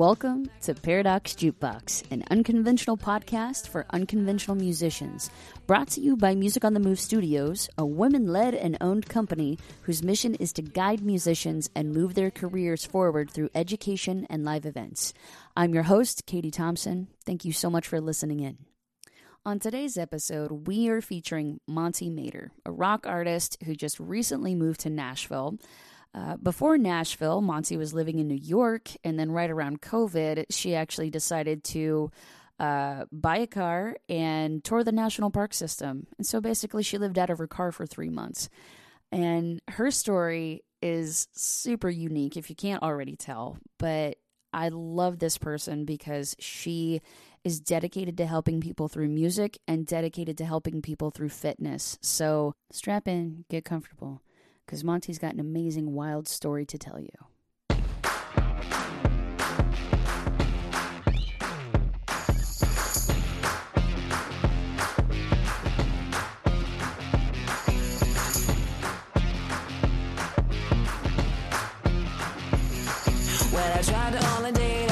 Welcome 0.00 0.48
to 0.62 0.74
Paradox 0.74 1.34
Jukebox, 1.34 2.10
an 2.10 2.24
unconventional 2.30 2.96
podcast 2.96 3.68
for 3.68 3.84
unconventional 3.90 4.56
musicians. 4.56 5.30
Brought 5.66 5.88
to 5.88 6.00
you 6.00 6.16
by 6.16 6.34
Music 6.34 6.64
on 6.64 6.72
the 6.72 6.80
Move 6.80 6.98
Studios, 6.98 7.68
a 7.76 7.84
women 7.84 8.26
led 8.26 8.54
and 8.54 8.78
owned 8.80 9.10
company 9.10 9.58
whose 9.82 10.02
mission 10.02 10.34
is 10.36 10.54
to 10.54 10.62
guide 10.62 11.02
musicians 11.02 11.68
and 11.76 11.92
move 11.92 12.14
their 12.14 12.30
careers 12.30 12.82
forward 12.82 13.30
through 13.30 13.50
education 13.54 14.26
and 14.30 14.42
live 14.42 14.64
events. 14.64 15.12
I'm 15.54 15.74
your 15.74 15.82
host, 15.82 16.24
Katie 16.24 16.50
Thompson. 16.50 17.08
Thank 17.26 17.44
you 17.44 17.52
so 17.52 17.68
much 17.68 17.86
for 17.86 18.00
listening 18.00 18.40
in. 18.40 18.56
On 19.44 19.58
today's 19.58 19.98
episode, 19.98 20.66
we 20.66 20.88
are 20.88 21.02
featuring 21.02 21.60
Monte 21.66 22.08
Mader, 22.08 22.48
a 22.64 22.72
rock 22.72 23.06
artist 23.06 23.58
who 23.66 23.74
just 23.74 24.00
recently 24.00 24.54
moved 24.54 24.80
to 24.80 24.88
Nashville. 24.88 25.58
Uh, 26.12 26.36
before 26.36 26.76
Nashville, 26.76 27.40
Monte 27.40 27.76
was 27.76 27.94
living 27.94 28.18
in 28.18 28.26
New 28.26 28.34
York, 28.34 28.90
and 29.04 29.18
then 29.18 29.30
right 29.30 29.50
around 29.50 29.80
COVID, 29.80 30.46
she 30.50 30.74
actually 30.74 31.10
decided 31.10 31.62
to 31.64 32.10
uh, 32.58 33.04
buy 33.12 33.38
a 33.38 33.46
car 33.46 33.96
and 34.08 34.62
tour 34.64 34.82
the 34.82 34.92
national 34.92 35.30
park 35.30 35.54
system. 35.54 36.06
And 36.18 36.26
so 36.26 36.40
basically, 36.40 36.82
she 36.82 36.98
lived 36.98 37.18
out 37.18 37.30
of 37.30 37.38
her 37.38 37.46
car 37.46 37.72
for 37.72 37.86
three 37.86 38.10
months. 38.10 38.48
And 39.12 39.60
her 39.68 39.90
story 39.90 40.62
is 40.82 41.28
super 41.32 41.88
unique, 41.88 42.36
if 42.36 42.50
you 42.50 42.56
can't 42.56 42.82
already 42.82 43.16
tell. 43.16 43.58
But 43.78 44.18
I 44.52 44.68
love 44.68 45.18
this 45.18 45.38
person 45.38 45.84
because 45.84 46.34
she 46.38 47.00
is 47.44 47.60
dedicated 47.60 48.16
to 48.18 48.26
helping 48.26 48.60
people 48.60 48.88
through 48.88 49.08
music 49.08 49.58
and 49.66 49.86
dedicated 49.86 50.36
to 50.38 50.44
helping 50.44 50.82
people 50.82 51.10
through 51.10 51.30
fitness. 51.30 51.98
So 52.02 52.54
strap 52.70 53.08
in, 53.08 53.44
get 53.48 53.64
comfortable, 53.64 54.22
because 54.70 54.84
Monte's 54.84 55.18
got 55.18 55.34
an 55.34 55.40
amazing, 55.40 55.94
wild 55.94 56.28
story 56.28 56.64
to 56.64 56.78
tell 56.78 57.00
you. 57.00 57.08
Well, 73.52 73.76
I 73.76 73.82
tried 73.82 74.14
on 74.14 74.89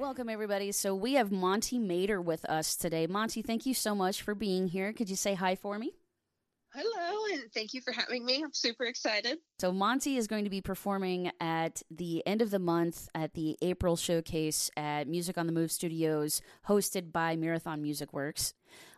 Welcome, 0.00 0.30
everybody. 0.30 0.72
So 0.72 0.94
we 0.94 1.12
have 1.14 1.30
Monte 1.30 1.78
Mader 1.78 2.24
with 2.24 2.46
us 2.46 2.74
today. 2.74 3.06
Monte, 3.06 3.42
thank 3.42 3.66
you 3.66 3.74
so 3.74 3.94
much 3.94 4.22
for 4.22 4.34
being 4.34 4.66
here. 4.66 4.94
Could 4.94 5.10
you 5.10 5.14
say 5.14 5.34
hi 5.34 5.56
for 5.56 5.78
me? 5.78 5.92
Hello, 6.72 7.34
and 7.34 7.52
thank 7.52 7.74
you 7.74 7.82
for 7.82 7.92
having 7.92 8.24
me. 8.24 8.42
I'm 8.42 8.54
super 8.54 8.84
excited. 8.84 9.36
So 9.58 9.72
Monte 9.72 10.16
is 10.16 10.26
going 10.26 10.44
to 10.44 10.50
be 10.50 10.62
performing 10.62 11.30
at 11.38 11.82
the 11.90 12.26
end 12.26 12.40
of 12.40 12.50
the 12.50 12.58
month 12.58 13.10
at 13.14 13.34
the 13.34 13.58
April 13.60 13.94
showcase 13.94 14.70
at 14.74 15.06
Music 15.06 15.36
on 15.36 15.46
the 15.46 15.52
Move 15.52 15.70
Studios, 15.70 16.40
hosted 16.66 17.12
by 17.12 17.36
Marathon 17.36 17.82
Music 17.82 18.10
Works. 18.14 18.54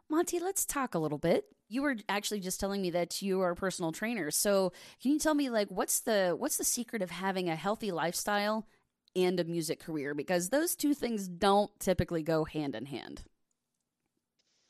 Monte, 0.09 0.39
let's 0.39 0.65
talk 0.65 0.95
a 0.95 1.01
little 1.01 1.19
bit. 1.19 1.47
You 1.69 1.83
were 1.83 1.97
actually 2.09 2.39
just 2.39 2.61
telling 2.61 2.81
me 2.81 2.91
that 2.91 3.21
you 3.21 3.41
are 3.41 3.51
a 3.51 3.57
personal 3.57 3.91
trainer. 3.91 4.31
So 4.31 4.73
can 5.03 5.11
you 5.11 5.19
tell 5.19 5.35
me 5.35 5.51
like 5.51 5.69
what's 5.69 5.99
the 5.99 6.37
what's 6.39 6.59
the 6.59 6.65
secret 6.65 7.03
of 7.03 7.11
having 7.11 7.49
a 7.49 7.57
healthy 7.57 7.91
lifestyle 7.91 8.69
and 9.17 9.39
a 9.41 9.45
music 9.45 9.81
career? 9.81 10.15
Because 10.15 10.51
those 10.51 10.75
two 10.77 10.95
things 10.95 11.29
don't 11.29 11.71
typically 11.81 12.23
go 12.23 12.45
hand 12.45 12.75
in 12.75 12.87
hand. 12.87 13.25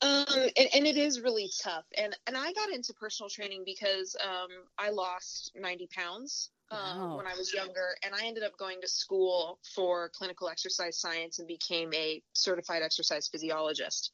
Um, 0.01 0.25
and, 0.57 0.69
and 0.75 0.87
it 0.87 0.97
is 0.97 1.21
really 1.21 1.49
tough. 1.63 1.85
And 1.97 2.17
and 2.27 2.37
I 2.37 2.53
got 2.53 2.71
into 2.71 2.93
personal 2.95 3.31
training 3.31 3.63
because 3.65 4.17
um, 4.25 4.49
I 4.79 4.91
lost 4.91 5.53
90 5.55 5.89
pounds 5.95 6.51
um, 6.71 6.79
Wow. 6.79 7.17
when 7.19 7.27
I 7.27 7.35
was 7.37 7.53
younger, 7.55 7.95
and 8.03 8.15
I 8.15 8.27
ended 8.27 8.43
up 8.43 8.57
going 8.59 8.81
to 8.81 8.89
school 8.89 9.61
for 9.75 10.09
clinical 10.09 10.49
exercise 10.49 10.99
science 10.99 11.39
and 11.39 11.47
became 11.47 11.93
a 11.95 12.21
certified 12.33 12.83
exercise 12.83 13.29
physiologist. 13.29 14.11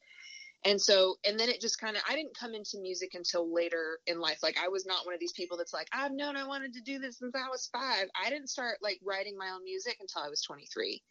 And 0.65 0.81
so, 0.81 1.15
and 1.25 1.39
then 1.39 1.49
it 1.49 1.61
just 1.61 1.79
kind 1.79 1.95
of, 1.95 2.03
I 2.09 2.15
didn't 2.15 2.37
come 2.37 2.53
into 2.53 2.79
music 2.81 3.11
until 3.13 3.53
later 3.53 3.99
in 4.07 4.19
life. 4.19 4.39
Like, 4.43 4.57
I 4.61 4.67
was 4.67 4.85
not 4.85 5.05
one 5.05 5.13
of 5.13 5.19
these 5.19 5.31
people 5.31 5.57
that's 5.57 5.73
like, 5.73 5.87
I've 5.93 6.11
known 6.11 6.35
I 6.35 6.47
wanted 6.47 6.73
to 6.73 6.81
do 6.81 6.99
this 6.99 7.19
since 7.19 7.33
I 7.35 7.47
was 7.49 7.69
five. 7.71 8.07
I 8.21 8.29
didn't 8.29 8.49
start 8.49 8.79
like 8.81 8.99
writing 9.03 9.37
my 9.37 9.49
own 9.51 9.63
music 9.63 9.97
until 10.01 10.21
I 10.21 10.29
was 10.29 10.41
23. 10.41 11.01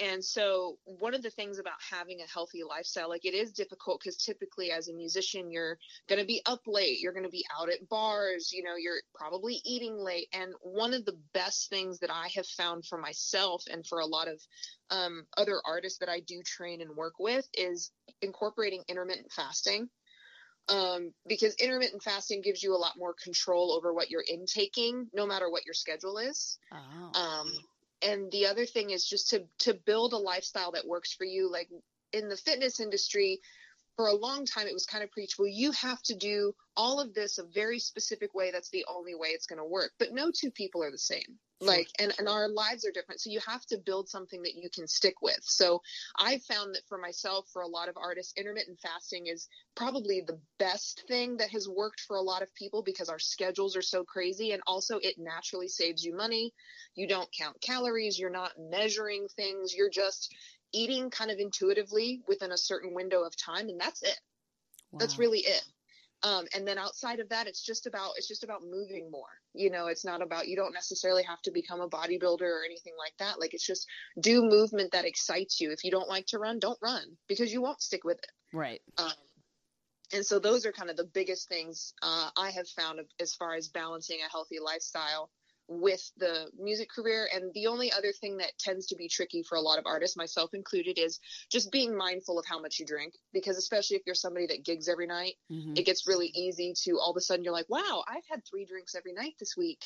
And 0.00 0.24
so, 0.24 0.78
one 0.84 1.14
of 1.14 1.22
the 1.22 1.30
things 1.30 1.58
about 1.58 1.74
having 1.90 2.20
a 2.20 2.32
healthy 2.32 2.62
lifestyle, 2.62 3.08
like 3.08 3.24
it 3.24 3.34
is 3.34 3.52
difficult 3.52 4.00
because 4.00 4.16
typically 4.16 4.70
as 4.70 4.88
a 4.88 4.92
musician, 4.92 5.50
you're 5.50 5.76
going 6.08 6.20
to 6.20 6.26
be 6.26 6.40
up 6.46 6.60
late, 6.66 7.00
you're 7.00 7.12
going 7.12 7.24
to 7.24 7.30
be 7.30 7.44
out 7.58 7.68
at 7.68 7.88
bars, 7.88 8.52
you 8.52 8.62
know, 8.62 8.76
you're 8.76 9.00
probably 9.14 9.60
eating 9.64 9.98
late. 9.98 10.28
And 10.32 10.52
one 10.62 10.94
of 10.94 11.04
the 11.04 11.18
best 11.34 11.68
things 11.68 11.98
that 11.98 12.10
I 12.10 12.28
have 12.36 12.46
found 12.46 12.86
for 12.86 12.96
myself 12.96 13.64
and 13.70 13.84
for 13.84 13.98
a 13.98 14.06
lot 14.06 14.28
of 14.28 14.40
um, 14.90 15.26
other 15.36 15.60
artists 15.66 15.98
that 15.98 16.08
I 16.08 16.20
do 16.20 16.42
train 16.44 16.80
and 16.80 16.96
work 16.96 17.14
with 17.18 17.48
is 17.54 17.90
incorporating 18.22 18.84
intermittent 18.88 19.32
fasting. 19.32 19.88
Um, 20.68 21.14
because 21.26 21.54
intermittent 21.54 22.02
fasting 22.02 22.42
gives 22.42 22.62
you 22.62 22.74
a 22.74 22.76
lot 22.76 22.92
more 22.98 23.14
control 23.24 23.72
over 23.72 23.94
what 23.94 24.10
you're 24.10 24.24
intaking, 24.28 25.08
no 25.14 25.26
matter 25.26 25.50
what 25.50 25.64
your 25.64 25.72
schedule 25.72 26.18
is. 26.18 26.58
Oh. 26.70 27.18
Um, 27.18 27.50
and 28.02 28.30
the 28.30 28.46
other 28.46 28.66
thing 28.66 28.90
is 28.90 29.04
just 29.04 29.30
to 29.30 29.44
to 29.60 29.74
build 29.74 30.12
a 30.12 30.18
lifestyle 30.18 30.72
that 30.72 30.86
works 30.86 31.12
for 31.12 31.24
you. 31.24 31.50
Like 31.50 31.68
in 32.12 32.28
the 32.28 32.36
fitness 32.36 32.80
industry, 32.80 33.40
for 33.98 34.06
a 34.06 34.14
long 34.14 34.46
time 34.46 34.68
it 34.68 34.72
was 34.72 34.86
kind 34.86 35.02
of 35.02 35.10
preached, 35.10 35.40
well, 35.40 35.48
you 35.48 35.72
have 35.72 36.00
to 36.04 36.14
do 36.14 36.54
all 36.76 37.00
of 37.00 37.12
this 37.14 37.38
a 37.38 37.42
very 37.52 37.80
specific 37.80 38.32
way. 38.32 38.52
That's 38.52 38.70
the 38.70 38.86
only 38.88 39.16
way 39.16 39.30
it's 39.30 39.46
going 39.46 39.58
to 39.58 39.64
work. 39.64 39.90
But 39.98 40.12
no 40.12 40.30
two 40.30 40.52
people 40.52 40.84
are 40.84 40.92
the 40.92 40.96
same. 40.96 41.40
Like, 41.60 41.88
and, 41.98 42.14
and 42.20 42.28
our 42.28 42.48
lives 42.48 42.86
are 42.86 42.92
different. 42.92 43.20
So 43.20 43.30
you 43.30 43.40
have 43.44 43.66
to 43.66 43.78
build 43.78 44.08
something 44.08 44.42
that 44.42 44.54
you 44.54 44.70
can 44.72 44.86
stick 44.86 45.16
with. 45.20 45.40
So 45.42 45.82
I 46.16 46.38
found 46.48 46.76
that 46.76 46.86
for 46.88 46.98
myself, 46.98 47.48
for 47.52 47.62
a 47.62 47.66
lot 47.66 47.88
of 47.88 47.96
artists, 47.96 48.34
intermittent 48.36 48.78
fasting 48.80 49.26
is 49.26 49.48
probably 49.74 50.22
the 50.24 50.38
best 50.60 51.02
thing 51.08 51.38
that 51.38 51.50
has 51.50 51.68
worked 51.68 52.02
for 52.06 52.16
a 52.16 52.22
lot 52.22 52.42
of 52.42 52.54
people 52.54 52.84
because 52.84 53.08
our 53.08 53.18
schedules 53.18 53.76
are 53.76 53.82
so 53.82 54.04
crazy. 54.04 54.52
And 54.52 54.62
also 54.68 54.98
it 55.02 55.16
naturally 55.18 55.66
saves 55.66 56.04
you 56.04 56.14
money. 56.14 56.54
You 56.94 57.08
don't 57.08 57.28
count 57.36 57.60
calories. 57.60 58.16
You're 58.16 58.30
not 58.30 58.52
measuring 58.56 59.26
things. 59.34 59.74
You're 59.74 59.90
just 59.90 60.32
eating 60.72 61.10
kind 61.10 61.30
of 61.30 61.38
intuitively 61.38 62.22
within 62.28 62.52
a 62.52 62.58
certain 62.58 62.94
window 62.94 63.22
of 63.22 63.34
time. 63.36 63.68
And 63.68 63.80
that's 63.80 64.02
it. 64.02 64.18
That's 64.98 65.18
really 65.18 65.40
it. 65.40 65.62
Um, 66.22 66.46
and 66.54 66.66
then 66.66 66.78
outside 66.78 67.20
of 67.20 67.28
that, 67.28 67.46
it's 67.46 67.64
just 67.64 67.86
about 67.86 68.12
it's 68.16 68.26
just 68.26 68.42
about 68.42 68.62
moving 68.62 69.10
more. 69.10 69.28
You 69.54 69.70
know, 69.70 69.86
it's 69.86 70.04
not 70.04 70.20
about 70.20 70.48
you 70.48 70.56
don't 70.56 70.74
necessarily 70.74 71.22
have 71.22 71.40
to 71.42 71.52
become 71.52 71.80
a 71.80 71.88
bodybuilder 71.88 72.42
or 72.42 72.64
anything 72.64 72.94
like 72.98 73.12
that. 73.18 73.38
Like 73.38 73.54
it's 73.54 73.66
just 73.66 73.86
do 74.20 74.42
movement 74.42 74.92
that 74.92 75.04
excites 75.04 75.60
you. 75.60 75.70
If 75.70 75.84
you 75.84 75.90
don't 75.90 76.08
like 76.08 76.26
to 76.26 76.38
run, 76.38 76.58
don't 76.58 76.78
run 76.82 77.04
because 77.28 77.52
you 77.52 77.62
won't 77.62 77.82
stick 77.82 78.02
with 78.04 78.18
it. 78.18 78.30
right. 78.52 78.80
Um, 78.96 79.12
and 80.12 80.24
so 80.24 80.38
those 80.38 80.64
are 80.64 80.72
kind 80.72 80.90
of 80.90 80.96
the 80.96 81.04
biggest 81.04 81.48
things 81.48 81.92
uh, 82.02 82.30
I 82.36 82.50
have 82.50 82.66
found 82.68 83.00
as 83.20 83.34
far 83.34 83.54
as 83.54 83.68
balancing 83.68 84.18
a 84.26 84.30
healthy 84.30 84.56
lifestyle 84.58 85.30
with 85.68 86.10
the 86.16 86.50
music 86.58 86.88
career. 86.90 87.28
And 87.32 87.52
the 87.54 87.66
only 87.66 87.92
other 87.92 88.10
thing 88.12 88.38
that 88.38 88.58
tends 88.58 88.86
to 88.86 88.96
be 88.96 89.06
tricky 89.08 89.42
for 89.42 89.56
a 89.56 89.60
lot 89.60 89.78
of 89.78 89.84
artists, 89.86 90.16
myself 90.16 90.54
included, 90.54 90.98
is 90.98 91.20
just 91.50 91.70
being 91.70 91.96
mindful 91.96 92.38
of 92.38 92.46
how 92.46 92.58
much 92.60 92.78
you 92.78 92.86
drink. 92.86 93.14
Because 93.32 93.58
especially 93.58 93.96
if 93.96 94.02
you're 94.06 94.14
somebody 94.14 94.46
that 94.46 94.64
gigs 94.64 94.88
every 94.88 95.06
night, 95.06 95.34
Mhm. 95.50 95.78
it 95.78 95.82
gets 95.84 96.08
really 96.08 96.28
easy 96.34 96.72
to 96.84 96.98
all 96.98 97.10
of 97.10 97.16
a 97.16 97.20
sudden 97.20 97.44
you're 97.44 97.52
like, 97.52 97.68
wow, 97.68 98.02
I've 98.08 98.26
had 98.28 98.44
three 98.46 98.64
drinks 98.64 98.94
every 98.94 99.12
night 99.12 99.34
this 99.38 99.56
week. 99.56 99.84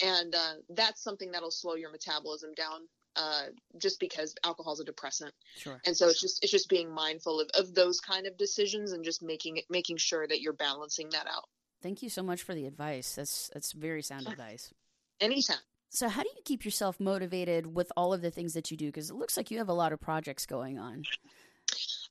And 0.00 0.34
uh, 0.34 0.54
that's 0.70 1.02
something 1.02 1.32
that'll 1.32 1.50
slow 1.50 1.74
your 1.74 1.90
metabolism 1.90 2.54
down. 2.54 2.88
Uh, 3.16 3.46
just 3.78 3.98
because 3.98 4.32
alcohol 4.44 4.74
is 4.74 4.78
a 4.78 4.84
depressant, 4.84 5.34
Sure. 5.56 5.80
and 5.84 5.96
so 5.96 6.06
it's 6.06 6.20
just 6.20 6.40
it's 6.40 6.52
just 6.52 6.68
being 6.68 6.88
mindful 6.88 7.40
of, 7.40 7.48
of 7.54 7.74
those 7.74 7.98
kind 7.98 8.28
of 8.28 8.36
decisions 8.36 8.92
and 8.92 9.02
just 9.02 9.22
making 9.24 9.56
it 9.56 9.64
making 9.68 9.96
sure 9.96 10.24
that 10.28 10.40
you're 10.40 10.52
balancing 10.52 11.08
that 11.10 11.26
out. 11.26 11.48
Thank 11.82 12.00
you 12.00 12.10
so 12.10 12.22
much 12.22 12.42
for 12.42 12.54
the 12.54 12.64
advice. 12.66 13.16
That's 13.16 13.50
that's 13.52 13.72
very 13.72 14.02
sound 14.02 14.28
advice. 14.28 14.72
Anytime. 15.20 15.58
So, 15.90 16.08
how 16.08 16.22
do 16.22 16.28
you 16.28 16.42
keep 16.44 16.64
yourself 16.64 17.00
motivated 17.00 17.74
with 17.74 17.90
all 17.96 18.12
of 18.12 18.20
the 18.20 18.30
things 18.30 18.52
that 18.54 18.70
you 18.70 18.76
do? 18.76 18.86
Because 18.86 19.10
it 19.10 19.16
looks 19.16 19.36
like 19.36 19.50
you 19.50 19.58
have 19.58 19.68
a 19.68 19.74
lot 19.74 19.92
of 19.92 20.00
projects 20.00 20.44
going 20.44 20.78
on. 20.78 21.04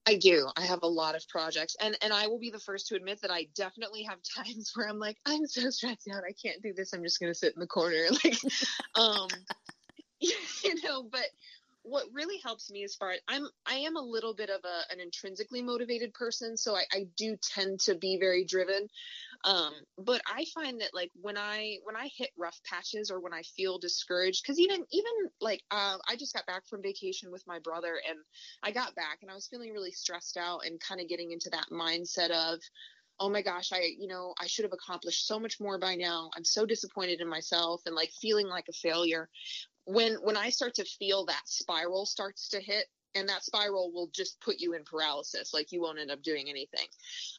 I 0.08 0.16
do. 0.16 0.48
I 0.56 0.62
have 0.62 0.80
a 0.84 0.88
lot 0.88 1.16
of 1.16 1.28
projects, 1.28 1.76
and 1.82 1.98
and 2.02 2.14
I 2.14 2.28
will 2.28 2.40
be 2.40 2.50
the 2.50 2.60
first 2.60 2.88
to 2.88 2.96
admit 2.96 3.22
that 3.22 3.32
I 3.32 3.48
definitely 3.56 4.04
have 4.04 4.20
times 4.36 4.72
where 4.74 4.88
I'm 4.88 5.00
like, 5.00 5.18
I'm 5.26 5.46
so 5.46 5.70
stressed 5.70 6.08
out. 6.14 6.24
I 6.28 6.34
can't 6.34 6.62
do 6.64 6.74
this. 6.74 6.94
I'm 6.94 7.04
just 7.04 7.20
gonna 7.20 7.36
sit 7.36 7.54
in 7.54 7.60
the 7.60 7.68
corner, 7.68 8.06
like, 8.24 8.38
um, 8.96 9.28
you 10.20 10.76
know. 10.84 11.04
But 11.04 11.28
what 11.90 12.06
really 12.14 12.40
helps 12.44 12.70
me 12.70 12.84
as 12.84 12.96
far 12.96 13.12
as 13.12 13.20
I'm 13.28 13.48
I 13.66 13.76
am 13.76 13.96
a 13.96 14.02
little 14.02 14.34
bit 14.34 14.50
of 14.50 14.62
a, 14.64 14.94
an 14.94 15.00
intrinsically 15.00 15.62
motivated 15.62 16.14
person, 16.14 16.58
so 16.58 16.76
I, 16.76 16.84
I 16.92 17.06
do 17.16 17.38
tend 17.42 17.80
to 17.82 17.96
be 17.96 18.18
very 18.20 18.46
driven. 18.46 18.88
Um, 19.44 19.74
but 19.98 20.22
I 20.28 20.46
find 20.54 20.82
that 20.82 20.94
like 20.94 21.12
when 21.22 21.38
I 21.38 21.78
when 21.84 21.96
I 21.96 22.10
hit 22.18 22.30
rough 22.38 22.60
patches 22.70 23.10
or 23.10 23.22
when 23.22 23.34
I 23.34 23.44
feel 23.56 23.80
discouraged, 23.80 24.44
because 24.44 24.60
even 24.60 24.84
even 24.92 25.12
like 25.40 25.62
uh, 25.72 25.98
I 26.08 26.16
just 26.18 26.34
got 26.34 26.46
back 26.46 26.68
from 26.68 26.82
vacation 26.82 27.32
with 27.32 27.44
my 27.48 27.60
brother, 27.60 27.96
and 28.08 28.20
I 28.64 28.72
got 28.72 28.96
back 28.96 29.20
and 29.22 29.32
I 29.32 29.36
was 29.36 29.48
feeling 29.48 29.72
really 29.72 29.92
stressed 29.92 30.38
out 30.38 30.66
and 30.66 30.80
kind 30.80 31.00
of 31.00 31.08
getting 31.08 31.32
into 31.32 31.50
that 31.52 31.68
mindset 31.72 32.32
of 32.32 32.60
oh 33.20 33.30
my 33.30 33.42
gosh, 33.42 33.72
I, 33.74 33.90
you 33.98 34.08
know, 34.08 34.36
I 34.40 34.46
should 34.46 34.64
have 34.64 34.74
accomplished 34.74 35.26
so 35.26 35.40
much 35.40 35.60
more 35.60 35.80
by 35.80 35.96
now. 35.96 36.30
I'm 36.38 36.44
so 36.44 36.68
disappointed 36.68 37.20
in 37.20 37.28
myself 37.28 37.82
and 37.88 37.96
like 37.96 38.12
feeling 38.22 38.48
like 38.48 38.66
a 38.70 38.74
failure 38.74 39.28
when 39.88 40.16
when 40.16 40.38
I 40.38 40.50
start 40.50 40.76
to 40.76 40.86
feel 40.86 41.26
that 41.26 41.42
spiral 41.46 42.06
starts 42.06 42.50
to 42.50 42.60
hit, 42.60 42.86
and 43.16 43.30
that 43.30 43.44
spiral 43.44 43.92
will 43.94 44.10
just 44.14 44.40
put 44.42 44.60
you 44.60 44.74
in 44.74 44.84
paralysis, 44.84 45.54
like 45.54 45.72
you 45.72 45.82
won't 45.82 46.00
end 46.00 46.12
up 46.12 46.22
doing 46.22 46.50
anything. 46.50 46.88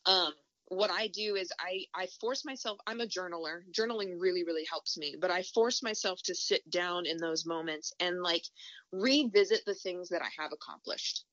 Um, 0.07 0.33
what 0.69 0.91
I 0.91 1.09
do 1.09 1.37
is 1.37 1.53
I 1.61 1.85
I 1.95 2.07
force 2.21 2.45
myself. 2.45 2.79
I'm 2.87 3.01
a 3.01 3.07
journaler. 3.07 3.61
Journaling 3.71 4.15
really 4.19 4.45
really 4.45 4.65
helps 4.69 4.97
me, 4.97 5.15
but 5.21 5.31
I 5.31 5.43
force 5.43 5.83
myself 5.83 6.21
to 6.25 6.35
sit 6.35 6.69
down 6.71 7.05
in 7.05 7.19
those 7.19 7.45
moments 7.45 7.93
and 8.01 8.23
like 8.23 8.45
revisit 8.93 9.65
the 9.67 9.75
things 9.75 10.09
that 10.09 10.23
I 10.23 10.43
have 10.43 10.53
accomplished 10.53 11.25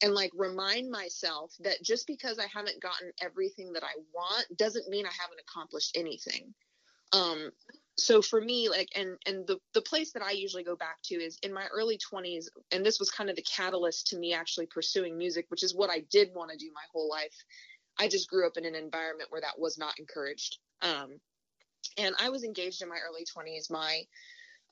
and 0.00 0.14
like 0.14 0.30
remind 0.34 0.90
myself 0.90 1.52
that 1.60 1.82
just 1.82 2.06
because 2.06 2.38
I 2.38 2.46
haven't 2.46 2.80
gotten 2.80 3.10
everything 3.20 3.72
that 3.72 3.82
I 3.82 3.94
want 4.14 4.46
doesn't 4.56 4.88
mean 4.88 5.06
I 5.06 5.12
haven't 5.20 5.40
accomplished 5.40 5.96
anything. 5.96 6.54
Um, 7.12 7.50
so 7.96 8.22
for 8.22 8.40
me 8.40 8.68
like 8.68 8.88
and 8.94 9.16
and 9.26 9.46
the 9.46 9.58
the 9.74 9.82
place 9.82 10.12
that 10.12 10.22
i 10.22 10.30
usually 10.30 10.64
go 10.64 10.76
back 10.76 10.96
to 11.04 11.14
is 11.14 11.38
in 11.42 11.52
my 11.52 11.66
early 11.72 11.98
20s 11.98 12.46
and 12.70 12.84
this 12.84 12.98
was 12.98 13.10
kind 13.10 13.28
of 13.28 13.36
the 13.36 13.42
catalyst 13.42 14.06
to 14.06 14.16
me 14.16 14.32
actually 14.32 14.66
pursuing 14.66 15.16
music 15.18 15.46
which 15.48 15.62
is 15.62 15.74
what 15.74 15.90
i 15.90 16.02
did 16.10 16.30
want 16.34 16.50
to 16.50 16.56
do 16.56 16.70
my 16.74 16.82
whole 16.92 17.08
life. 17.08 17.34
I 17.98 18.08
just 18.08 18.30
grew 18.30 18.46
up 18.46 18.56
in 18.56 18.64
an 18.64 18.74
environment 18.74 19.30
where 19.30 19.42
that 19.42 19.58
was 19.58 19.76
not 19.76 19.98
encouraged. 19.98 20.56
Um, 20.80 21.20
and 21.98 22.14
i 22.20 22.28
was 22.30 22.44
engaged 22.44 22.82
in 22.82 22.88
my 22.88 22.98
early 23.06 23.24
20s 23.24 23.70
my 23.70 24.02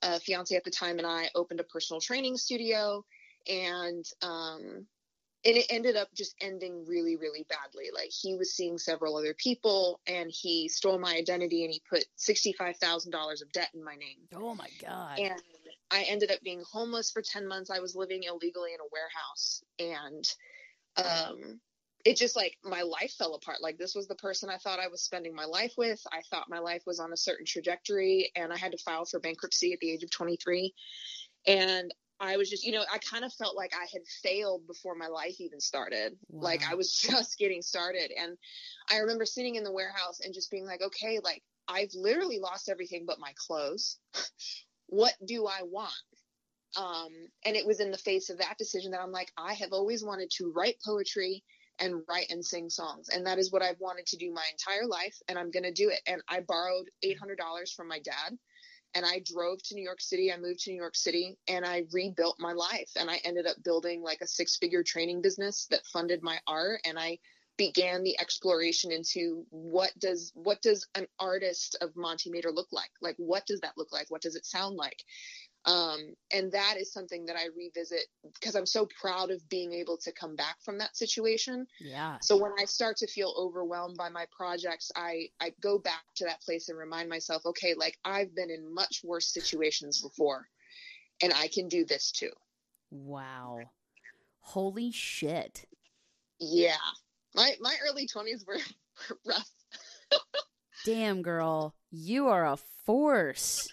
uh, 0.02 0.18
fiance 0.20 0.56
at 0.56 0.64
the 0.64 0.70
time 0.70 0.98
and 0.98 1.06
i 1.06 1.28
opened 1.34 1.60
a 1.60 1.64
personal 1.64 2.00
training 2.00 2.36
studio 2.36 3.04
and 3.48 4.04
um, 4.22 4.86
and 5.44 5.56
it 5.56 5.66
ended 5.70 5.96
up 5.96 6.08
just 6.14 6.34
ending 6.40 6.84
really 6.86 7.16
really 7.16 7.46
badly. 7.48 7.86
Like 7.94 8.10
he 8.10 8.36
was 8.36 8.54
seeing 8.54 8.78
several 8.78 9.16
other 9.16 9.34
people 9.34 10.00
and 10.06 10.30
he 10.30 10.68
stole 10.68 10.98
my 10.98 11.14
identity 11.14 11.64
and 11.64 11.72
he 11.72 11.82
put 11.88 12.04
$65000 12.18 13.42
of 13.42 13.52
debt 13.52 13.70
in 13.74 13.84
my 13.84 13.96
name. 13.96 14.18
Oh 14.34 14.54
my 14.54 14.68
god. 14.80 15.18
And 15.18 15.42
i 15.90 16.02
ended 16.02 16.30
up 16.30 16.40
being 16.42 16.62
homeless 16.70 17.10
for 17.10 17.22
10 17.22 17.46
months. 17.46 17.70
I 17.70 17.80
was 17.80 17.96
living 17.96 18.22
illegally 18.24 18.74
in 18.74 18.80
a 18.80 18.90
warehouse 18.92 19.62
and 19.78 20.28
um 20.96 21.60
it 22.06 22.16
just 22.16 22.34
like 22.34 22.56
my 22.64 22.80
life 22.80 23.12
fell 23.18 23.34
apart. 23.34 23.58
Like 23.60 23.78
this 23.78 23.94
was 23.94 24.08
the 24.08 24.14
person 24.16 24.50
i 24.50 24.58
thought 24.58 24.78
i 24.78 24.88
was 24.88 25.02
spending 25.02 25.34
my 25.34 25.46
life 25.46 25.72
with. 25.76 26.02
I 26.12 26.20
thought 26.30 26.50
my 26.50 26.58
life 26.58 26.82
was 26.86 27.00
on 27.00 27.12
a 27.12 27.16
certain 27.16 27.46
trajectory 27.46 28.30
and 28.36 28.52
i 28.52 28.56
had 28.56 28.72
to 28.72 28.78
file 28.78 29.04
for 29.04 29.20
bankruptcy 29.20 29.72
at 29.72 29.80
the 29.80 29.90
age 29.90 30.02
of 30.02 30.10
23 30.10 30.74
and 31.46 31.92
I 32.20 32.36
was 32.36 32.50
just, 32.50 32.64
you 32.64 32.72
know, 32.72 32.84
I 32.92 32.98
kind 32.98 33.24
of 33.24 33.32
felt 33.32 33.56
like 33.56 33.72
I 33.74 33.86
had 33.90 34.02
failed 34.22 34.66
before 34.66 34.94
my 34.94 35.06
life 35.06 35.40
even 35.40 35.58
started. 35.58 36.12
Wow. 36.28 36.42
Like 36.42 36.70
I 36.70 36.74
was 36.74 36.92
just 37.10 37.38
getting 37.38 37.62
started. 37.62 38.12
And 38.16 38.36
I 38.90 38.98
remember 38.98 39.24
sitting 39.24 39.54
in 39.56 39.64
the 39.64 39.72
warehouse 39.72 40.20
and 40.22 40.34
just 40.34 40.50
being 40.50 40.66
like, 40.66 40.82
okay, 40.82 41.18
like 41.24 41.42
I've 41.66 41.94
literally 41.94 42.38
lost 42.38 42.68
everything 42.68 43.04
but 43.06 43.18
my 43.18 43.32
clothes. 43.36 43.98
what 44.86 45.14
do 45.24 45.46
I 45.46 45.62
want? 45.62 45.92
Um, 46.76 47.08
and 47.44 47.56
it 47.56 47.66
was 47.66 47.80
in 47.80 47.90
the 47.90 47.98
face 47.98 48.30
of 48.30 48.38
that 48.38 48.58
decision 48.58 48.92
that 48.92 49.00
I'm 49.00 49.12
like, 49.12 49.32
I 49.36 49.54
have 49.54 49.72
always 49.72 50.04
wanted 50.04 50.30
to 50.36 50.52
write 50.54 50.76
poetry 50.84 51.42
and 51.80 52.02
write 52.08 52.30
and 52.30 52.44
sing 52.44 52.68
songs. 52.68 53.08
And 53.08 53.26
that 53.26 53.38
is 53.38 53.50
what 53.50 53.62
I've 53.62 53.80
wanted 53.80 54.06
to 54.06 54.16
do 54.16 54.32
my 54.32 54.44
entire 54.52 54.86
life. 54.86 55.16
And 55.28 55.38
I'm 55.38 55.50
going 55.50 55.64
to 55.64 55.72
do 55.72 55.88
it. 55.88 56.00
And 56.06 56.20
I 56.28 56.40
borrowed 56.40 56.90
$800 57.04 57.74
from 57.74 57.88
my 57.88 57.98
dad 58.00 58.38
and 58.94 59.04
I 59.04 59.22
drove 59.24 59.62
to 59.64 59.74
New 59.74 59.82
York 59.82 60.00
City. 60.00 60.32
I 60.32 60.36
moved 60.36 60.60
to 60.60 60.70
New 60.70 60.76
York 60.76 60.96
City 60.96 61.36
and 61.48 61.64
I 61.64 61.84
rebuilt 61.92 62.36
my 62.38 62.52
life. 62.52 62.90
And 62.96 63.10
I 63.10 63.16
ended 63.24 63.46
up 63.46 63.56
building 63.64 64.02
like 64.02 64.20
a 64.20 64.26
six 64.26 64.56
figure 64.56 64.82
training 64.82 65.22
business 65.22 65.66
that 65.70 65.86
funded 65.92 66.22
my 66.22 66.38
art. 66.46 66.80
And 66.84 66.98
I 66.98 67.18
began 67.56 68.02
the 68.02 68.18
exploration 68.18 68.90
into 68.90 69.44
what 69.50 69.90
does 69.98 70.32
what 70.34 70.62
does 70.62 70.86
an 70.94 71.06
artist 71.18 71.76
of 71.82 71.94
Monte 71.94 72.30
Mader 72.30 72.54
look 72.54 72.68
like? 72.72 72.90
Like 73.02 73.16
what 73.18 73.44
does 73.46 73.60
that 73.60 73.74
look 73.76 73.92
like? 73.92 74.06
What 74.08 74.22
does 74.22 74.34
it 74.34 74.46
sound 74.46 74.76
like? 74.76 75.04
Um, 75.66 76.14
and 76.32 76.50
that 76.52 76.76
is 76.78 76.90
something 76.90 77.26
that 77.26 77.36
I 77.36 77.48
revisit 77.54 78.06
because 78.34 78.54
I'm 78.54 78.66
so 78.66 78.88
proud 78.98 79.30
of 79.30 79.46
being 79.50 79.74
able 79.74 79.98
to 79.98 80.12
come 80.12 80.34
back 80.34 80.56
from 80.64 80.78
that 80.78 80.96
situation. 80.96 81.66
Yeah. 81.78 82.16
So 82.22 82.36
when 82.36 82.52
I 82.58 82.64
start 82.64 82.96
to 82.98 83.06
feel 83.06 83.34
overwhelmed 83.36 83.98
by 83.98 84.08
my 84.08 84.24
projects, 84.34 84.90
I, 84.96 85.28
I 85.38 85.52
go 85.60 85.78
back 85.78 86.02
to 86.16 86.24
that 86.24 86.40
place 86.40 86.70
and 86.70 86.78
remind 86.78 87.10
myself, 87.10 87.44
okay, 87.44 87.74
like 87.74 87.98
I've 88.04 88.34
been 88.34 88.50
in 88.50 88.72
much 88.72 89.02
worse 89.04 89.32
situations 89.32 90.00
before 90.00 90.48
and 91.22 91.32
I 91.34 91.48
can 91.48 91.68
do 91.68 91.84
this 91.84 92.10
too. 92.10 92.32
Wow. 92.90 93.58
Holy 94.40 94.90
shit. 94.92 95.66
Yeah. 96.38 96.76
My, 97.34 97.52
my 97.60 97.76
early 97.86 98.08
20s 98.08 98.46
were 98.46 98.58
rough. 99.26 99.50
Damn, 100.86 101.20
girl. 101.20 101.74
You 101.90 102.28
are 102.28 102.46
a 102.46 102.56
force 102.86 103.68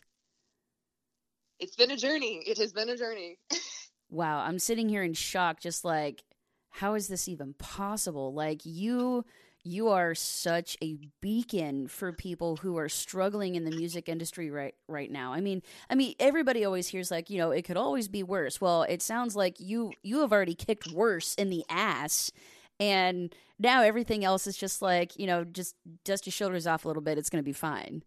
it's 1.60 1.76
been 1.76 1.92
a 1.92 1.98
journey. 1.98 2.44
It 2.46 2.58
has 2.58 2.74
been 2.74 2.90
a 2.90 2.98
journey. 2.98 3.38
wow, 4.10 4.40
I'm 4.40 4.60
sitting 4.60 4.90
here 4.90 5.04
in 5.04 5.14
shock 5.14 5.60
just 5.60 5.84
like 5.86 6.24
how 6.70 6.94
is 6.94 7.08
this 7.08 7.28
even 7.28 7.54
possible? 7.54 8.34
Like 8.34 8.62
you 8.64 9.26
you 9.64 9.90
are 9.90 10.16
such 10.16 10.78
a 10.82 10.98
beacon 11.22 11.88
for 11.88 12.14
people 12.14 12.58
who 12.58 12.78
are 12.78 12.88
struggling 12.88 13.56
in 13.56 13.66
the 13.66 13.76
music 13.76 14.08
industry 14.08 14.50
right 14.50 14.76
right 14.88 15.12
now. 15.12 15.34
I 15.34 15.42
mean, 15.42 15.62
I 15.90 15.96
mean 15.96 16.14
everybody 16.20 16.64
always 16.64 16.88
hears 16.88 17.12
like, 17.12 17.30
you 17.30 17.38
know, 17.38 17.52
it 17.52 17.64
could 17.64 17.78
always 17.78 18.08
be 18.08 18.24
worse. 18.24 18.62
Well, 18.62 18.84
it 18.84 19.02
sounds 19.02 19.36
like 19.36 19.60
you 19.60 19.94
you 20.04 20.22
have 20.22 20.32
already 20.32 20.56
kicked 20.56 20.92
worse 20.92 21.34
in 21.36 21.50
the 21.50 21.64
ass 21.70 22.32
and 22.80 23.34
now 23.60 23.82
everything 23.82 24.24
else 24.24 24.46
is 24.48 24.56
just 24.56 24.82
like, 24.82 25.18
you 25.18 25.26
know, 25.26 25.44
just 25.44 25.76
dust 26.06 26.26
your 26.26 26.32
shoulders 26.32 26.68
off 26.68 26.86
a 26.86 26.88
little 26.88 27.02
bit. 27.02 27.18
It's 27.18 27.30
going 27.30 27.44
to 27.44 27.46
be 27.46 27.54
fine. 27.54 28.04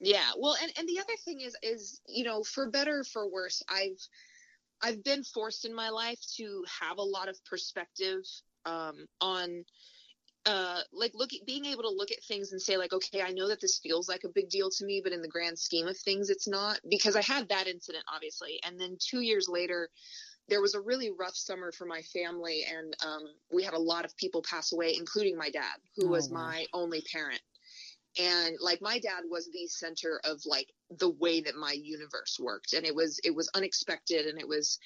Yeah. 0.00 0.30
Well, 0.38 0.56
and, 0.60 0.72
and 0.78 0.88
the 0.88 1.00
other 1.00 1.16
thing 1.24 1.40
is, 1.40 1.56
is, 1.62 2.00
you 2.06 2.24
know, 2.24 2.42
for 2.42 2.70
better 2.70 3.04
for 3.04 3.30
worse, 3.30 3.62
I've, 3.68 4.00
I've 4.82 5.04
been 5.04 5.22
forced 5.22 5.64
in 5.64 5.74
my 5.74 5.88
life 5.90 6.20
to 6.36 6.64
have 6.80 6.98
a 6.98 7.02
lot 7.02 7.28
of 7.28 7.42
perspective, 7.44 8.20
um, 8.66 9.06
on, 9.20 9.64
uh, 10.46 10.80
like 10.92 11.12
looking, 11.14 11.40
being 11.46 11.64
able 11.64 11.82
to 11.84 11.90
look 11.90 12.10
at 12.10 12.22
things 12.24 12.52
and 12.52 12.60
say 12.60 12.76
like, 12.76 12.92
okay, 12.92 13.22
I 13.22 13.30
know 13.30 13.48
that 13.48 13.60
this 13.60 13.78
feels 13.78 14.08
like 14.08 14.24
a 14.24 14.28
big 14.34 14.50
deal 14.50 14.68
to 14.70 14.84
me, 14.84 15.00
but 15.02 15.12
in 15.12 15.22
the 15.22 15.28
grand 15.28 15.58
scheme 15.58 15.86
of 15.86 15.96
things, 15.96 16.28
it's 16.28 16.48
not 16.48 16.80
because 16.90 17.16
I 17.16 17.22
had 17.22 17.48
that 17.48 17.66
incident, 17.66 18.04
obviously. 18.12 18.60
And 18.66 18.78
then 18.78 18.98
two 19.00 19.20
years 19.20 19.48
later, 19.48 19.88
there 20.48 20.60
was 20.60 20.74
a 20.74 20.80
really 20.80 21.10
rough 21.10 21.34
summer 21.34 21.72
for 21.72 21.86
my 21.86 22.02
family 22.02 22.64
and 22.70 22.94
um, 23.04 23.22
we 23.52 23.62
had 23.62 23.74
a 23.74 23.78
lot 23.78 24.04
of 24.04 24.16
people 24.16 24.42
pass 24.48 24.72
away 24.72 24.94
including 24.98 25.36
my 25.36 25.50
dad 25.50 25.76
who 25.96 26.06
oh, 26.08 26.10
was 26.10 26.30
my 26.30 26.66
only 26.72 27.02
parent 27.10 27.40
and 28.18 28.56
like 28.60 28.80
my 28.80 28.98
dad 28.98 29.22
was 29.28 29.48
the 29.50 29.66
center 29.66 30.20
of 30.24 30.40
like 30.46 30.72
the 30.98 31.10
way 31.10 31.40
that 31.40 31.56
my 31.56 31.72
universe 31.72 32.38
worked 32.40 32.72
and 32.72 32.84
it 32.84 32.94
was 32.94 33.18
it 33.24 33.34
was 33.34 33.50
unexpected 33.54 34.26
and 34.26 34.38
it 34.38 34.46
was 34.46 34.78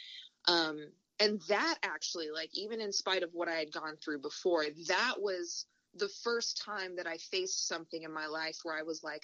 um 0.47 0.79
and 1.21 1.41
that 1.49 1.77
actually 1.83 2.31
like 2.31 2.51
even 2.55 2.81
in 2.81 2.93
spite 2.93 3.23
of 3.23 3.31
what 3.33 3.49
i 3.49 3.57
had 3.57 3.73
gone 3.73 3.97
through 4.03 4.19
before 4.19 4.65
that 4.87 5.15
was 5.19 5.67
the 5.95 6.09
first 6.23 6.63
time 6.65 6.97
that 6.97 7.07
i 7.07 7.17
faced 7.19 7.69
something 7.69 8.03
in 8.03 8.13
my 8.13 8.27
life 8.27 8.57
where 8.63 8.79
i 8.79 8.83
was 8.83 9.03
like 9.03 9.23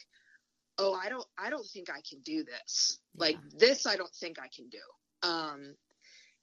oh 0.79 0.95
i 0.95 1.09
don't 1.09 1.27
i 1.39 1.49
don't 1.49 1.67
think 1.67 1.89
i 1.91 2.01
can 2.09 2.21
do 2.21 2.45
this 2.45 2.99
yeah. 3.15 3.27
like 3.27 3.37
this 3.57 3.87
i 3.87 3.97
don't 3.97 4.15
think 4.15 4.39
i 4.39 4.49
can 4.55 4.69
do 4.69 5.29
um 5.29 5.75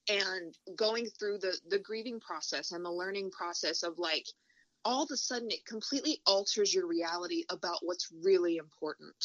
and 0.10 0.58
going 0.75 1.06
through 1.06 1.38
the 1.38 1.56
the 1.70 1.80
grieving 1.80 2.20
process 2.20 2.72
and 2.72 2.84
the 2.84 2.91
learning 2.91 3.30
process 3.30 3.84
of 3.84 4.00
like 4.00 4.25
all 4.83 5.03
of 5.03 5.11
a 5.11 5.17
sudden 5.17 5.51
it 5.51 5.65
completely 5.65 6.21
alters 6.25 6.73
your 6.73 6.88
reality 6.88 7.43
about 7.50 7.79
what's 7.81 8.09
really 8.23 8.57
important. 8.57 9.15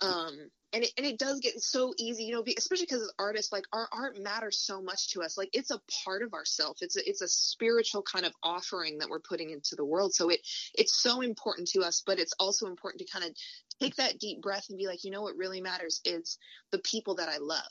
Um, 0.00 0.50
and 0.72 0.84
it, 0.84 0.90
and 0.96 1.06
it 1.06 1.18
does 1.18 1.38
get 1.40 1.60
so 1.60 1.92
easy, 1.98 2.24
you 2.24 2.32
know, 2.32 2.42
especially 2.56 2.86
because 2.86 3.02
as 3.02 3.12
artists, 3.18 3.52
like 3.52 3.64
our 3.72 3.88
art 3.92 4.18
matters 4.18 4.58
so 4.58 4.82
much 4.82 5.10
to 5.10 5.22
us. 5.22 5.36
Like 5.36 5.50
it's 5.52 5.70
a 5.70 5.80
part 6.04 6.22
of 6.22 6.32
ourself. 6.32 6.78
It's 6.80 6.96
a, 6.96 7.08
it's 7.08 7.20
a 7.20 7.28
spiritual 7.28 8.02
kind 8.02 8.24
of 8.24 8.32
offering 8.42 8.98
that 8.98 9.08
we're 9.08 9.20
putting 9.20 9.50
into 9.50 9.76
the 9.76 9.84
world. 9.84 10.14
So 10.14 10.30
it, 10.30 10.40
it's 10.74 11.00
so 11.00 11.20
important 11.20 11.68
to 11.68 11.82
us, 11.82 12.02
but 12.04 12.18
it's 12.18 12.34
also 12.40 12.66
important 12.66 13.00
to 13.02 13.12
kind 13.12 13.24
of 13.24 13.36
take 13.80 13.96
that 13.96 14.18
deep 14.18 14.40
breath 14.40 14.66
and 14.70 14.78
be 14.78 14.86
like, 14.86 15.04
you 15.04 15.10
know, 15.10 15.22
what 15.22 15.36
really 15.36 15.60
matters 15.60 16.00
is 16.04 16.38
the 16.72 16.78
people 16.78 17.16
that 17.16 17.28
I 17.28 17.38
love 17.38 17.62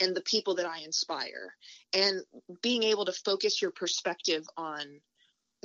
and 0.00 0.14
the 0.14 0.22
people 0.22 0.54
that 0.56 0.66
I 0.66 0.80
inspire 0.80 1.54
and 1.92 2.22
being 2.62 2.84
able 2.84 3.04
to 3.06 3.12
focus 3.12 3.60
your 3.60 3.70
perspective 3.70 4.44
on 4.56 5.00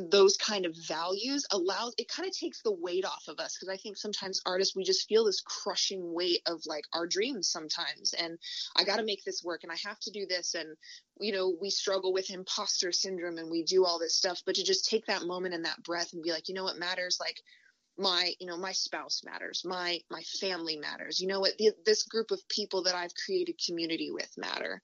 those 0.10 0.38
kind 0.38 0.66
of 0.66 0.76
values 0.88 1.46
allows 1.52 1.94
it 1.98 2.10
kind 2.10 2.28
of 2.28 2.36
takes 2.36 2.62
the 2.62 2.72
weight 2.72 3.06
off 3.06 3.24
of 3.28 3.40
us 3.40 3.58
because 3.58 3.74
i 3.74 3.78
think 3.78 3.98
sometimes 3.98 4.42
artists 4.46 4.76
we 4.76 4.84
just 4.84 5.08
feel 5.08 5.26
this 5.26 5.42
crushing 5.42 6.14
weight 6.14 6.42
of 6.48 6.62
like 6.66 6.84
our 6.94 7.08
dreams 7.08 7.50
sometimes 7.50 8.14
and 8.14 8.38
i 8.78 8.84
got 8.84 8.98
to 8.98 9.06
make 9.06 9.24
this 9.24 9.44
work 9.44 9.62
and 9.64 9.72
i 9.72 9.76
have 9.88 10.00
to 10.00 10.12
do 10.12 10.26
this 10.28 10.56
and 10.56 10.70
you 11.20 11.32
know 11.32 11.56
we 11.62 11.70
struggle 11.70 12.14
with 12.14 12.30
imposter 12.30 12.92
syndrome 12.92 13.38
and 13.38 13.50
we 13.50 13.64
do 13.64 13.86
all 13.86 14.00
this 14.00 14.16
stuff 14.16 14.42
but 14.46 14.56
to 14.56 14.64
just 14.64 14.90
take 14.90 15.06
that 15.06 15.24
moment 15.24 15.54
and 15.54 15.66
that 15.66 15.82
breath 15.84 16.14
and 16.14 16.24
be 16.24 16.32
like 16.32 16.48
you 16.50 16.56
know 16.56 16.64
what 16.64 16.78
matters? 16.78 17.18
Like 17.20 17.42
my 18.00 18.34
you 18.40 18.48
know 18.48 18.58
my 18.58 18.72
spouse 18.72 19.22
matters 19.26 19.64
my 19.66 20.00
my 20.10 20.22
family 20.40 20.78
matters. 20.78 21.20
You 21.20 21.28
know 21.28 21.40
what? 21.40 21.58
The, 21.58 21.72
this 21.86 22.04
group 22.04 22.32
of 22.32 22.48
people 22.48 22.84
that 22.84 22.96
i've 22.96 23.14
created 23.14 23.60
community 23.64 24.10
with 24.12 24.32
matter. 24.38 24.82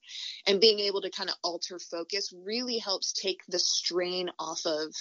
And 0.48 0.62
being 0.62 0.80
able 0.82 1.02
to 1.02 1.10
kind 1.10 1.30
of 1.30 1.36
alter 1.44 1.80
focus 1.80 2.34
really 2.46 2.78
helps 2.78 3.14
take 3.14 3.40
the 3.48 3.60
strain 3.60 4.30
off 4.38 4.62
of 4.66 4.94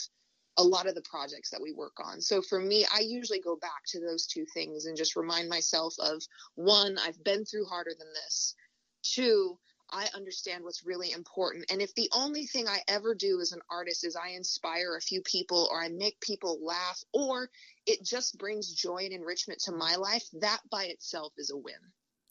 a 0.56 0.62
lot 0.62 0.86
of 0.86 0.94
the 0.94 1.02
projects 1.02 1.50
that 1.50 1.60
we 1.60 1.72
work 1.72 1.96
on. 1.98 2.20
So 2.20 2.40
for 2.40 2.60
me 2.60 2.86
i 2.94 3.00
usually 3.00 3.40
go 3.40 3.56
back 3.56 3.82
to 3.88 4.00
those 4.00 4.26
two 4.26 4.46
things 4.54 4.86
and 4.86 4.96
just 4.96 5.16
remind 5.16 5.48
myself 5.48 5.94
of 5.98 6.22
one 6.54 6.96
i've 7.04 7.22
been 7.24 7.44
through 7.44 7.66
harder 7.66 7.92
than 7.98 8.08
this. 8.14 8.54
Two 9.02 9.58
I 9.90 10.08
understand 10.14 10.64
what's 10.64 10.84
really 10.84 11.12
important. 11.12 11.66
And 11.70 11.80
if 11.80 11.94
the 11.94 12.10
only 12.14 12.46
thing 12.46 12.66
I 12.68 12.80
ever 12.88 13.14
do 13.14 13.40
as 13.40 13.52
an 13.52 13.60
artist 13.70 14.04
is 14.04 14.16
I 14.16 14.30
inspire 14.30 14.96
a 14.96 15.00
few 15.00 15.22
people 15.22 15.68
or 15.70 15.82
I 15.82 15.88
make 15.88 16.18
people 16.20 16.58
laugh 16.64 17.02
or 17.12 17.48
it 17.86 18.04
just 18.04 18.38
brings 18.38 18.74
joy 18.74 18.98
and 19.04 19.12
enrichment 19.12 19.60
to 19.60 19.72
my 19.72 19.96
life, 19.96 20.24
that 20.40 20.60
by 20.70 20.84
itself 20.84 21.32
is 21.36 21.50
a 21.50 21.56
win. 21.56 21.74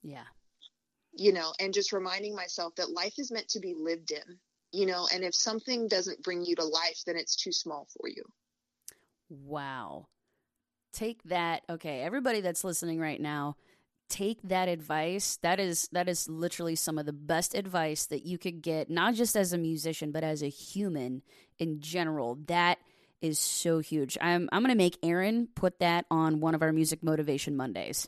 Yeah. 0.02 0.26
You 1.16 1.32
know, 1.32 1.54
and 1.60 1.74
just 1.74 1.94
reminding 1.94 2.36
myself 2.36 2.76
that 2.76 2.90
life 2.90 3.14
is 3.18 3.32
meant 3.32 3.50
to 3.50 3.60
be 3.60 3.76
lived 3.78 4.12
in, 4.12 4.40
you 4.72 4.86
know, 4.86 5.08
and 5.14 5.24
if 5.24 5.36
something 5.36 5.88
doesn't 5.88 6.24
bring 6.24 6.44
you 6.44 6.56
to 6.56 6.66
life, 6.66 7.04
then 7.06 7.16
it's 7.16 7.36
too 7.36 7.52
small 7.52 7.88
for 7.98 8.10
you. 8.10 8.24
Wow. 9.30 10.08
Take 10.92 11.24
that. 11.24 11.64
Okay, 11.70 12.02
everybody 12.02 12.42
that's 12.42 12.64
listening 12.64 13.00
right 13.00 13.22
now, 13.22 13.56
take 14.10 14.42
that 14.44 14.68
advice 14.68 15.38
that 15.42 15.60
is 15.60 15.88
that 15.92 16.08
is 16.08 16.30
literally 16.30 16.76
some 16.76 16.98
of 16.98 17.06
the 17.06 17.14
best 17.14 17.56
advice 17.56 18.06
that 18.08 18.26
you 18.26 18.38
could 18.38 18.62
get 18.62 18.90
not 18.90 19.16
just 19.16 19.36
as 19.36 19.54
a 19.54 19.58
musician 19.58 20.12
but 20.12 20.24
as 20.24 20.44
a 20.44 20.50
human 20.50 21.22
in 21.60 21.80
general. 21.80 22.38
That 22.48 22.80
is 23.22 23.40
so 23.40 23.80
huge. 23.80 24.18
I'm 24.22 24.50
i'm 24.52 24.62
going 24.62 24.72
to 24.72 24.78
make 24.78 24.98
aaron 25.04 25.48
put 25.56 25.80
that 25.80 26.06
on 26.12 26.40
one 26.40 26.56
of 26.56 26.62
our 26.62 26.74
music 26.74 27.04
motivation 27.04 27.56
mondays. 27.56 28.08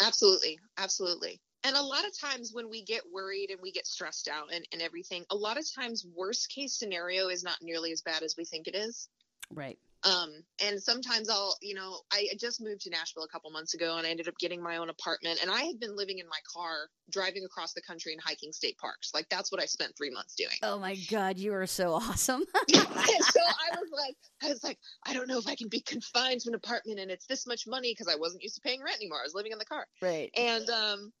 Absolutely. 0.00 0.58
Absolutely. 0.78 1.40
And 1.64 1.74
a 1.74 1.82
lot 1.82 2.06
of 2.06 2.16
times 2.18 2.52
when 2.52 2.68
we 2.68 2.84
get 2.84 3.02
worried 3.12 3.50
and 3.50 3.58
we 3.60 3.72
get 3.72 3.86
stressed 3.86 4.28
out 4.28 4.52
and, 4.52 4.66
and 4.72 4.82
everything 4.82 5.24
a 5.30 5.36
lot 5.36 5.58
of 5.58 5.64
times 5.74 6.06
worst 6.14 6.48
case 6.48 6.78
scenario 6.78 7.28
is 7.28 7.42
not 7.42 7.56
nearly 7.62 7.92
as 7.92 8.02
bad 8.02 8.22
as 8.22 8.34
we 8.36 8.44
think 8.44 8.68
it 8.68 8.74
is. 8.74 9.08
Right 9.52 9.78
um, 10.06 10.30
and 10.64 10.80
sometimes 10.80 11.28
I'll, 11.28 11.56
you 11.60 11.74
know, 11.74 11.98
I 12.12 12.28
just 12.38 12.60
moved 12.60 12.82
to 12.82 12.90
Nashville 12.90 13.24
a 13.24 13.28
couple 13.28 13.50
months 13.50 13.74
ago 13.74 13.96
and 13.96 14.06
I 14.06 14.10
ended 14.10 14.28
up 14.28 14.38
getting 14.38 14.62
my 14.62 14.76
own 14.76 14.88
apartment. 14.88 15.40
And 15.42 15.50
I 15.50 15.62
had 15.62 15.80
been 15.80 15.96
living 15.96 16.18
in 16.18 16.28
my 16.28 16.38
car, 16.54 16.88
driving 17.10 17.44
across 17.44 17.72
the 17.72 17.82
country 17.82 18.12
and 18.12 18.20
hiking 18.24 18.52
state 18.52 18.78
parks. 18.78 19.10
Like 19.12 19.28
that's 19.28 19.50
what 19.50 19.60
I 19.60 19.64
spent 19.64 19.96
three 19.96 20.10
months 20.10 20.36
doing. 20.36 20.56
Oh 20.62 20.78
my 20.78 20.96
God, 21.10 21.38
you 21.38 21.52
are 21.54 21.66
so 21.66 21.92
awesome. 21.94 22.44
so 22.72 22.80
I 22.80 23.76
was 23.76 23.90
like, 23.92 24.16
I 24.44 24.48
was 24.48 24.62
like, 24.62 24.78
I 25.04 25.12
don't 25.12 25.28
know 25.28 25.38
if 25.38 25.48
I 25.48 25.56
can 25.56 25.68
be 25.68 25.80
confined 25.80 26.40
to 26.42 26.50
an 26.50 26.54
apartment 26.54 27.00
and 27.00 27.10
it's 27.10 27.26
this 27.26 27.46
much 27.46 27.66
money 27.66 27.92
because 27.92 28.12
I 28.12 28.16
wasn't 28.16 28.44
used 28.44 28.54
to 28.56 28.60
paying 28.60 28.82
rent 28.82 28.98
anymore. 28.98 29.18
I 29.20 29.24
was 29.24 29.34
living 29.34 29.52
in 29.52 29.58
the 29.58 29.64
car. 29.64 29.86
Right. 30.00 30.30
And, 30.36 30.70
um, 30.70 31.12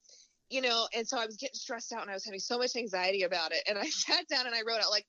you 0.48 0.60
know, 0.60 0.86
and 0.94 1.06
so 1.08 1.18
I 1.18 1.26
was 1.26 1.36
getting 1.36 1.54
stressed 1.54 1.92
out 1.92 2.02
and 2.02 2.10
I 2.10 2.14
was 2.14 2.24
having 2.24 2.38
so 2.38 2.56
much 2.56 2.76
anxiety 2.76 3.24
about 3.24 3.50
it. 3.50 3.64
And 3.68 3.76
I 3.76 3.86
sat 3.90 4.28
down 4.28 4.46
and 4.46 4.54
I 4.54 4.60
wrote 4.66 4.80
out 4.80 4.90
like, 4.90 5.06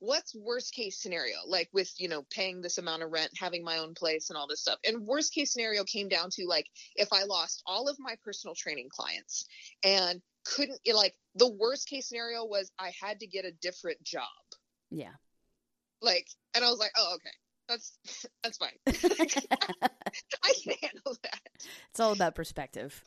what's 0.00 0.34
worst 0.34 0.74
case 0.74 1.00
scenario? 1.00 1.36
Like 1.46 1.68
with 1.72 1.92
you 1.98 2.08
know 2.08 2.24
paying 2.30 2.60
this 2.60 2.78
amount 2.78 3.02
of 3.02 3.10
rent 3.10 3.30
having 3.38 3.64
my 3.64 3.78
own 3.78 3.94
place 3.94 4.30
and 4.30 4.36
all 4.36 4.46
this 4.46 4.60
stuff. 4.60 4.78
And 4.84 5.06
worst 5.06 5.34
case 5.34 5.52
scenario 5.52 5.84
came 5.84 6.08
down 6.08 6.30
to 6.30 6.46
like 6.46 6.66
if 6.96 7.08
i 7.12 7.24
lost 7.24 7.62
all 7.66 7.88
of 7.88 7.96
my 7.98 8.16
personal 8.24 8.54
training 8.54 8.88
clients 8.90 9.46
and 9.84 10.20
couldn't 10.44 10.80
like 10.94 11.14
the 11.34 11.50
worst 11.50 11.88
case 11.88 12.08
scenario 12.08 12.44
was 12.44 12.70
i 12.78 12.92
had 13.00 13.20
to 13.20 13.26
get 13.26 13.44
a 13.44 13.52
different 13.52 14.02
job. 14.02 14.22
Yeah. 14.90 15.14
Like 16.00 16.28
and 16.54 16.64
i 16.64 16.70
was 16.70 16.78
like 16.78 16.92
oh 16.96 17.16
okay. 17.16 17.34
That's 17.68 17.98
that's 18.42 18.58
fine. 18.58 18.70
I 18.86 20.52
can 20.62 20.74
handle 20.80 21.16
that. 21.22 21.40
It's 21.90 22.00
all 22.00 22.12
about 22.12 22.34
perspective 22.34 23.02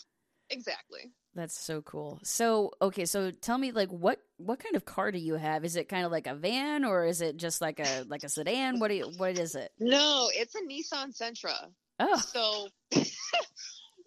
exactly 0.51 1.11
that's 1.33 1.57
so 1.57 1.81
cool. 1.81 2.19
So, 2.23 2.71
okay, 2.81 3.05
so 3.05 3.31
tell 3.31 3.57
me 3.57 3.71
like 3.71 3.89
what 3.89 4.19
what 4.37 4.59
kind 4.59 4.75
of 4.75 4.83
car 4.83 5.11
do 5.11 5.19
you 5.19 5.35
have? 5.35 5.63
Is 5.63 5.75
it 5.75 5.87
kind 5.87 6.05
of 6.05 6.11
like 6.11 6.27
a 6.27 6.35
van 6.35 6.83
or 6.83 7.05
is 7.05 7.21
it 7.21 7.37
just 7.37 7.61
like 7.61 7.79
a 7.79 8.05
like 8.07 8.23
a 8.23 8.29
sedan? 8.29 8.79
What 8.79 8.89
do 8.89 8.95
you, 8.95 9.11
what 9.17 9.37
is 9.37 9.55
it? 9.55 9.71
No, 9.79 10.29
it's 10.33 10.55
a 10.55 10.61
Nissan 10.61 11.17
Sentra. 11.17 11.55
Oh. 11.99 12.17
So 12.17 12.67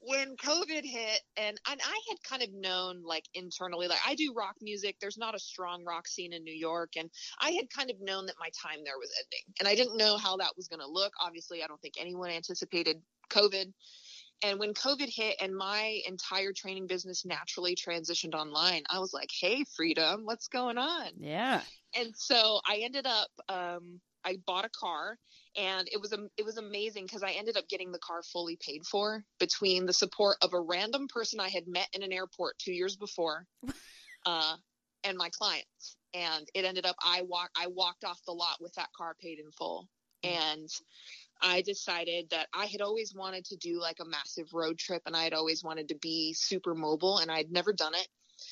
when 0.01 0.37
COVID 0.37 0.85
hit 0.85 1.23
and 1.39 1.59
and 1.71 1.81
I 1.83 2.01
had 2.09 2.23
kind 2.29 2.43
of 2.43 2.53
known 2.53 3.03
like 3.03 3.25
internally 3.33 3.89
like 3.89 4.01
I 4.07 4.15
do 4.17 4.35
rock 4.37 4.57
music. 4.61 4.97
There's 5.01 5.19
not 5.19 5.35
a 5.35 5.39
strong 5.39 5.83
rock 5.85 6.07
scene 6.07 6.35
in 6.35 6.45
New 6.45 6.55
York 6.55 6.93
and 6.99 7.09
I 7.41 7.53
had 7.53 7.71
kind 7.71 7.91
of 7.91 7.97
known 8.03 8.27
that 8.27 8.37
my 8.39 8.51
time 8.63 8.85
there 8.85 8.99
was 8.99 9.11
ending. 9.25 9.55
And 9.61 9.69
I 9.69 9.75
didn't 9.75 9.97
know 9.97 10.19
how 10.19 10.37
that 10.37 10.53
was 10.59 10.69
going 10.69 10.81
to 10.81 10.91
look. 10.91 11.15
Obviously, 11.25 11.63
I 11.63 11.69
don't 11.69 11.81
think 11.81 11.95
anyone 11.99 12.29
anticipated 12.29 13.01
COVID. 13.31 13.73
And 14.43 14.59
when 14.59 14.75
COVID 14.75 15.09
hit 15.09 15.37
and 15.41 15.57
my 15.57 16.01
entire 16.07 16.53
training 16.53 16.87
business 16.87 17.25
naturally 17.25 17.77
transitioned 17.77 18.35
online, 18.35 18.83
I 18.91 18.99
was 18.99 19.13
like, 19.13 19.31
hey, 19.41 19.65
freedom, 19.77 20.23
what's 20.25 20.49
going 20.49 20.77
on? 20.77 21.09
Yeah. 21.19 21.63
And 21.97 22.13
so 22.15 22.61
I 22.67 22.81
ended 22.83 23.07
up, 23.07 23.29
um, 23.49 24.01
I 24.25 24.37
bought 24.47 24.65
a 24.65 24.71
car 24.71 25.19
and 25.57 25.89
it 25.93 26.01
was 26.01 26.13
it 26.37 26.45
was 26.45 26.57
amazing 26.57 27.05
because 27.05 27.23
I 27.23 27.33
ended 27.33 27.57
up 27.57 27.69
getting 27.69 27.93
the 27.93 27.99
car 27.99 28.23
fully 28.23 28.59
paid 28.61 28.85
for 28.91 29.25
between 29.39 29.87
the 29.87 29.93
support 29.93 30.37
of 30.43 30.53
a 30.53 30.61
random 30.61 31.07
person 31.09 31.41
I 31.41 31.49
had 31.49 31.65
met 31.67 31.89
in 31.93 32.03
an 32.03 32.13
airport 32.13 32.59
two 32.59 32.73
years 32.73 32.97
before, 32.97 33.47
uh, 34.27 34.57
and 35.05 35.17
my 35.17 35.31
clients. 35.31 35.97
And 36.13 36.49
it 36.55 36.65
ended 36.65 36.87
up 36.87 36.97
I 37.03 37.23
walk 37.23 37.51
I 37.57 37.69
walked 37.69 38.05
off 38.05 38.21
the 38.27 38.33
lot 38.33 38.57
with 38.61 38.75
that 38.75 38.89
car 38.97 39.15
paid 39.21 39.39
in 39.39 39.51
full. 39.53 39.89
And 40.23 40.69
I 41.43 41.63
decided 41.63 42.31
that 42.31 42.49
I 42.55 42.67
had 42.67 42.81
always 42.81 43.15
wanted 43.15 43.45
to 43.47 43.57
do 43.57 43.81
like 43.81 43.99
a 44.01 44.05
massive 44.05 44.53
road 44.53 44.79
trip 44.79 45.03
and 45.07 45.17
I 45.17 45.25
had 45.25 45.35
always 45.35 45.63
wanted 45.63 45.89
to 45.89 45.97
be 45.97 46.33
super 46.33 46.75
mobile 46.75 47.19
and 47.19 47.31
I 47.31 47.37
had 47.39 47.51
never 47.51 47.73
done 47.73 47.95
it. 47.95 48.09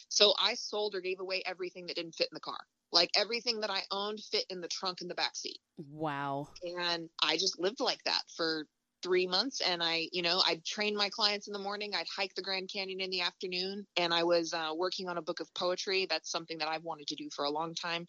So 0.08 0.34
I 0.40 0.54
sold 0.54 0.94
or 0.94 1.00
gave 1.00 1.20
away 1.20 1.42
everything 1.46 1.86
that 1.86 1.96
didn't 1.96 2.14
fit 2.14 2.28
in 2.30 2.34
the 2.34 2.40
car. 2.40 2.58
Like 2.92 3.10
everything 3.16 3.60
that 3.60 3.70
I 3.70 3.82
owned 3.90 4.20
fit 4.20 4.44
in 4.50 4.60
the 4.60 4.68
trunk 4.68 5.00
in 5.00 5.08
the 5.08 5.14
back 5.14 5.34
seat. 5.34 5.58
Wow. 5.78 6.48
And 6.78 7.08
I 7.22 7.36
just 7.36 7.58
lived 7.58 7.80
like 7.80 8.02
that 8.04 8.22
for 8.36 8.66
three 9.02 9.26
months 9.26 9.60
and 9.60 9.82
i 9.82 10.08
you 10.12 10.22
know 10.22 10.42
i'd 10.46 10.64
train 10.64 10.96
my 10.96 11.08
clients 11.08 11.46
in 11.46 11.52
the 11.52 11.58
morning 11.58 11.92
i'd 11.94 12.06
hike 12.14 12.34
the 12.34 12.42
grand 12.42 12.70
canyon 12.72 13.00
in 13.00 13.10
the 13.10 13.20
afternoon 13.20 13.86
and 13.96 14.12
i 14.12 14.22
was 14.22 14.52
uh, 14.54 14.70
working 14.74 15.08
on 15.08 15.18
a 15.18 15.22
book 15.22 15.40
of 15.40 15.52
poetry 15.54 16.06
that's 16.08 16.30
something 16.30 16.58
that 16.58 16.68
i've 16.68 16.84
wanted 16.84 17.06
to 17.06 17.16
do 17.16 17.28
for 17.34 17.44
a 17.44 17.50
long 17.50 17.74
time 17.74 18.06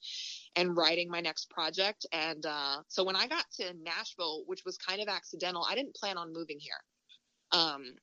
and 0.55 0.77
writing 0.77 1.09
my 1.09 1.21
next 1.21 1.49
project 1.49 2.05
and 2.11 2.45
uh, 2.45 2.77
so 2.87 3.03
when 3.03 3.15
i 3.15 3.27
got 3.27 3.45
to 3.51 3.73
nashville 3.83 4.43
which 4.45 4.63
was 4.65 4.77
kind 4.77 5.01
of 5.01 5.07
accidental 5.07 5.65
i 5.69 5.75
didn't 5.75 5.95
plan 5.95 6.17
on 6.17 6.33
moving 6.33 6.57
here 6.59 6.73
um, 7.51 7.93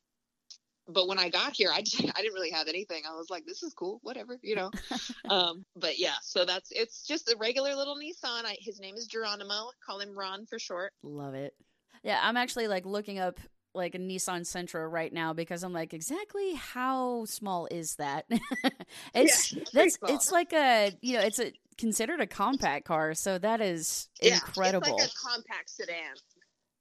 but 0.93 1.09
when 1.09 1.19
I 1.19 1.29
got 1.29 1.55
here, 1.55 1.71
I, 1.73 1.83
just, 1.83 2.01
I 2.17 2.21
didn't 2.21 2.35
really 2.35 2.51
have 2.51 2.69
anything. 2.69 3.03
I 3.09 3.15
was 3.15 3.31
like, 3.31 3.47
this 3.47 3.63
is 3.63 3.73
cool, 3.75 4.01
whatever, 4.03 4.39
you 4.43 4.57
know. 4.57 4.71
um, 5.31 5.65
but 5.77 5.99
yeah, 5.99 6.15
so 6.23 6.45
that's 6.45 6.71
it's 6.73 7.07
just 7.07 7.31
a 7.31 7.37
regular 7.39 7.75
little 7.75 7.97
Nissan. 7.97 8.45
I, 8.45 8.57
his 8.61 8.81
name 8.81 8.97
is 8.97 9.07
Geronimo. 9.07 9.71
Call 9.85 10.01
him 10.01 10.17
Ron 10.17 10.47
for 10.47 10.59
short. 10.59 10.93
Love 11.03 11.35
it. 11.35 11.55
Yeah, 12.03 12.19
I'm 12.23 12.37
actually 12.37 12.69
like 12.69 12.87
looking 12.87 13.19
up 13.19 13.39
like 13.75 13.95
a 13.95 13.99
Nissan 13.99 14.41
Sentra 14.41 14.91
right 14.91 15.13
now 15.13 15.33
because 15.33 15.63
I'm 15.63 15.73
like, 15.73 15.95
exactly 15.95 16.55
how 16.55 17.25
small 17.27 17.69
is 17.71 17.97
that? 17.97 18.27
it's 19.15 19.53
Yeah, 19.55 19.63
that's 19.73 19.97
small. 19.97 20.15
it's 20.15 20.33
like 20.33 20.53
a 20.53 20.93
you 21.03 21.15
know 21.15 21.21
it's 21.21 21.39
a 21.39 21.53
considered 21.79 22.21
a 22.21 22.27
compact 22.27 22.87
car, 22.87 23.15
so 23.15 23.39
that 23.39 23.61
is 23.61 24.09
Yeah, 24.23 24.35
incredible. 24.37 24.87
It's 24.99 24.99
like 24.99 25.09
a 25.09 25.37
compact 25.37 25.71
sedan. 25.71 26.15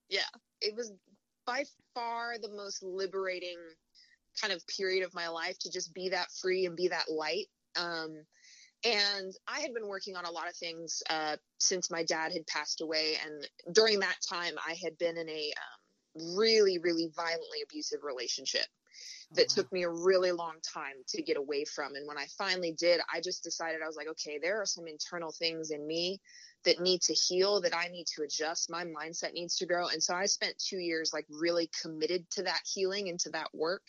Yeah, 0.10 0.22
it 0.62 0.76
was 0.76 0.92
by 1.46 1.64
far 1.94 2.38
the 2.42 2.50
most 2.50 2.84
liberating 2.84 3.58
kind 4.40 4.54
of 4.54 4.66
period 4.68 5.04
of 5.04 5.14
my 5.14 5.28
life 5.28 5.58
to 5.60 5.72
just 5.72 5.94
be 5.94 6.10
that 6.10 6.28
free 6.42 6.66
and 6.66 6.76
be 6.76 6.88
that 6.88 7.12
light. 7.12 7.48
Um, 7.76 8.16
and 8.84 9.34
I 9.48 9.60
had 9.60 9.74
been 9.74 9.88
working 9.88 10.16
on 10.16 10.26
a 10.26 10.32
lot 10.32 10.48
of 10.48 10.56
things 10.56 11.02
uh, 11.10 11.36
since 11.60 11.92
my 11.92 12.04
dad 12.04 12.32
had 12.32 12.48
passed 12.48 12.82
away, 12.82 13.18
and 13.26 13.76
during 13.76 14.00
that 14.00 14.18
time, 14.28 14.54
I 14.66 14.76
had 14.82 14.98
been 14.98 15.18
in 15.18 15.30
a 15.30 15.54
um, 15.58 16.36
really, 16.38 16.80
really 16.80 17.10
violently 17.16 17.62
abusive 17.64 18.00
relationship 18.04 18.66
that 19.34 19.48
wow. 19.50 19.54
took 19.56 19.72
me 19.72 19.84
a 19.84 19.90
really 19.90 20.32
long 20.32 20.56
time 20.74 20.96
to 21.08 21.22
get 21.22 21.38
away 21.38 21.66
from. 21.66 21.96
And 21.96 22.08
when 22.08 22.18
I 22.18 22.26
finally 22.38 22.74
did, 22.78 23.00
I 23.14 23.22
just 23.22 23.44
decided 23.44 23.82
I 23.84 23.88
was 23.88 23.96
like, 23.96 24.08
okay, 24.10 24.40
there 24.42 24.62
are 24.62 24.66
some 24.66 24.88
internal 24.88 25.32
things 25.32 25.72
in 25.72 25.86
me 25.86 26.20
that 26.66 26.82
need 26.82 27.02
to 27.02 27.14
heal, 27.14 27.62
that 27.62 27.76
I 27.76 27.88
need 27.88 28.06
to 28.16 28.24
adjust. 28.24 28.72
My 28.72 28.86
mindset 28.86 29.34
needs 29.34 29.56
to 29.58 29.66
grow. 29.66 29.88
And 29.88 30.02
so 30.02 30.16
I 30.16 30.26
spent 30.26 30.56
two 30.58 30.80
years 30.80 31.12
like 31.14 31.26
really 31.30 31.70
committed 31.82 32.30
to 32.32 32.44
that 32.44 32.62
healing 32.74 33.10
and 33.10 33.20
to 33.22 33.30
that 33.30 33.50
work. 33.54 33.84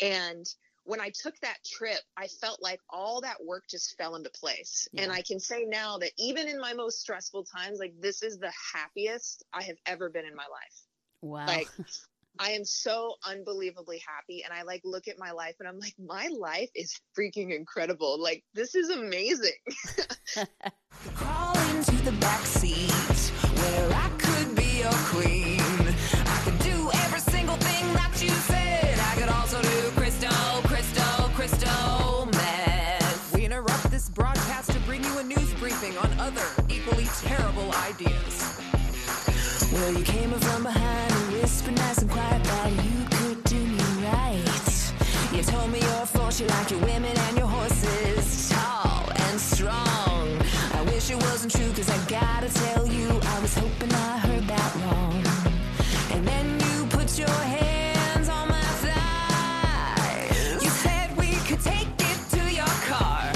And 0.00 0.46
when 0.84 1.00
I 1.00 1.10
took 1.10 1.38
that 1.40 1.58
trip, 1.64 2.00
I 2.16 2.26
felt 2.26 2.60
like 2.62 2.80
all 2.90 3.20
that 3.20 3.36
work 3.44 3.64
just 3.70 3.96
fell 3.96 4.16
into 4.16 4.30
place. 4.30 4.88
Yeah. 4.92 5.02
And 5.02 5.12
I 5.12 5.22
can 5.22 5.38
say 5.38 5.64
now 5.64 5.98
that 5.98 6.10
even 6.18 6.48
in 6.48 6.60
my 6.60 6.72
most 6.72 7.00
stressful 7.00 7.44
times, 7.44 7.78
like 7.78 7.94
this 8.00 8.22
is 8.22 8.38
the 8.38 8.52
happiest 8.74 9.44
I 9.52 9.62
have 9.62 9.76
ever 9.86 10.10
been 10.10 10.24
in 10.24 10.34
my 10.34 10.42
life. 10.42 10.82
Wow. 11.20 11.46
Like 11.46 11.68
I 12.38 12.52
am 12.52 12.64
so 12.64 13.14
unbelievably 13.24 14.02
happy. 14.06 14.42
And 14.44 14.52
I 14.52 14.62
like 14.62 14.80
look 14.84 15.08
at 15.08 15.18
my 15.18 15.32
life 15.32 15.54
and 15.60 15.68
I'm 15.68 15.78
like, 15.78 15.94
my 15.98 16.28
life 16.36 16.70
is 16.74 16.98
freaking 17.18 17.54
incredible. 17.54 18.20
Like 18.20 18.42
this 18.54 18.74
is 18.74 18.90
amazing. 18.90 19.52
me 46.40 46.46
you're 46.46 46.48
a 46.48 46.52
force, 46.52 46.70
you 46.70 46.70
like 46.70 46.70
your 46.70 46.80
women 46.80 47.16
and 47.16 47.36
your 47.36 47.46
horses, 47.46 48.48
tall 48.50 49.10
and 49.14 49.40
strong. 49.40 50.38
I 50.72 50.82
wish 50.86 51.10
it 51.10 51.16
wasn't 51.16 51.52
true, 51.52 51.72
cause 51.72 51.88
I 51.88 52.08
gotta 52.08 52.48
tell 52.48 52.86
you, 52.86 53.08
I 53.08 53.40
was 53.40 53.54
hoping 53.54 53.92
I 53.92 54.18
heard 54.18 54.46
that 54.46 54.74
wrong. 54.76 55.24
And 56.12 56.26
then 56.26 56.60
you 56.60 56.86
put 56.86 57.18
your 57.18 57.28
hands 57.28 58.28
on 58.28 58.48
my 58.48 58.60
thighs. 58.84 60.62
You 60.62 60.70
said 60.70 61.16
we 61.16 61.32
could 61.48 61.60
take 61.60 61.88
it 61.98 62.30
to 62.30 62.52
your 62.52 62.74
car. 62.86 63.32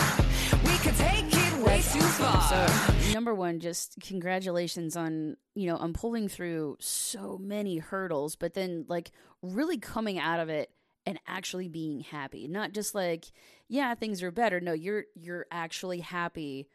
We 0.64 0.76
could 0.78 0.96
take 0.96 1.26
it 1.28 1.66
way 1.66 1.82
too 1.82 2.00
far. 2.00 2.42
So, 2.42 3.12
number 3.12 3.34
one, 3.34 3.60
just 3.60 3.96
congratulations 4.00 4.96
on 4.96 5.36
you 5.54 5.66
know 5.66 5.76
on 5.76 5.92
pulling 5.92 6.28
through 6.28 6.76
so 6.80 7.38
many 7.38 7.78
hurdles, 7.78 8.36
but 8.36 8.54
then 8.54 8.84
like 8.88 9.12
really 9.42 9.78
coming 9.78 10.18
out 10.18 10.40
of 10.40 10.48
it 10.48 10.70
and 11.06 11.20
actually 11.26 11.68
being 11.68 12.00
happy, 12.00 12.48
not 12.48 12.72
just 12.72 12.94
like 12.94 13.26
yeah 13.68 13.94
things 13.94 14.22
are 14.22 14.30
better. 14.30 14.60
No, 14.60 14.72
you're 14.72 15.04
you're 15.14 15.46
actually 15.50 16.00
happy 16.00 16.68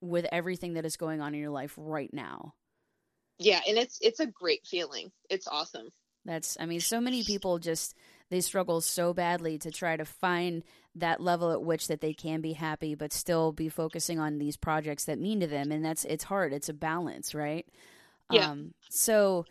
with 0.00 0.26
everything 0.32 0.74
that 0.74 0.84
is 0.84 0.96
going 0.96 1.20
on 1.20 1.34
in 1.34 1.40
your 1.40 1.50
life 1.50 1.74
right 1.76 2.12
now. 2.12 2.54
Yeah, 3.38 3.60
and 3.66 3.78
it's 3.78 3.98
it's 4.02 4.20
a 4.20 4.26
great 4.26 4.66
feeling. 4.66 5.10
It's 5.28 5.48
awesome. 5.48 5.88
That's 6.24 6.56
I 6.60 6.66
mean 6.66 6.80
so 6.80 7.00
many 7.00 7.24
people 7.24 7.58
just 7.58 7.96
they 8.28 8.40
struggle 8.40 8.80
so 8.80 9.14
badly 9.14 9.58
to 9.58 9.70
try 9.70 9.96
to 9.96 10.04
find 10.04 10.62
that 10.94 11.20
level 11.20 11.50
at 11.52 11.62
which 11.62 11.88
that 11.88 12.00
they 12.00 12.12
can 12.12 12.40
be 12.40 12.52
happy 12.52 12.94
but 12.94 13.12
still 13.12 13.52
be 13.52 13.68
focusing 13.68 14.18
on 14.18 14.38
these 14.38 14.56
projects 14.56 15.06
that 15.06 15.18
mean 15.18 15.40
to 15.40 15.46
them 15.46 15.72
and 15.72 15.84
that's 15.84 16.04
it's 16.04 16.24
hard. 16.24 16.52
It's 16.52 16.68
a 16.68 16.74
balance, 16.74 17.34
right? 17.34 17.66
Yeah. 18.30 18.50
Um 18.50 18.74
so 18.90 19.46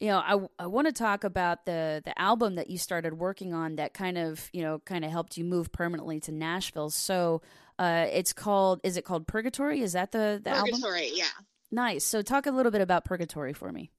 you 0.00 0.08
know, 0.08 0.18
I, 0.18 0.64
I 0.64 0.66
want 0.66 0.86
to 0.86 0.92
talk 0.92 1.24
about 1.24 1.66
the 1.66 2.02
the 2.04 2.18
album 2.20 2.54
that 2.54 2.70
you 2.70 2.78
started 2.78 3.14
working 3.14 3.52
on 3.52 3.76
that 3.76 3.92
kind 3.92 4.16
of 4.18 4.48
you 4.52 4.62
know 4.62 4.80
kind 4.80 5.04
of 5.04 5.10
helped 5.10 5.36
you 5.36 5.44
move 5.44 5.70
permanently 5.70 6.20
to 6.20 6.32
Nashville. 6.32 6.90
So, 6.90 7.42
uh, 7.78 8.06
it's 8.10 8.32
called 8.32 8.80
is 8.82 8.96
it 8.96 9.04
called 9.04 9.26
Purgatory? 9.26 9.80
Is 9.80 9.92
that 9.92 10.12
the 10.12 10.40
the 10.42 10.50
album? 10.50 10.80
Purgatory, 10.80 11.10
yeah. 11.14 11.24
Nice. 11.70 12.04
So, 12.04 12.22
talk 12.22 12.46
a 12.46 12.50
little 12.50 12.72
bit 12.72 12.80
about 12.80 13.04
Purgatory 13.04 13.52
for 13.52 13.70
me. 13.70 13.90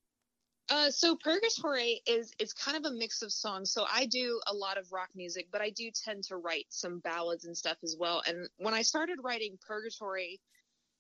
Uh, 0.72 0.90
so 0.90 1.18
Purgatory 1.18 2.02
is 2.08 2.32
is 2.40 2.54
kind 2.54 2.78
of 2.78 2.90
a 2.90 2.96
mix 2.96 3.22
of 3.22 3.32
songs. 3.32 3.72
So 3.72 3.86
I 3.92 4.06
do 4.06 4.40
a 4.48 4.54
lot 4.54 4.78
of 4.78 4.92
rock 4.92 5.10
music, 5.14 5.50
but 5.52 5.62
I 5.62 5.70
do 5.70 5.92
tend 5.92 6.24
to 6.26 6.38
write 6.38 6.66
some 6.70 7.00
ballads 7.00 7.46
and 7.46 7.56
stuff 7.56 7.78
as 7.84 7.98
well. 8.00 8.24
And 8.26 8.48
when 8.58 8.74
I 8.74 8.82
started 8.82 9.20
writing 9.22 9.60
Purgatory, 9.68 10.40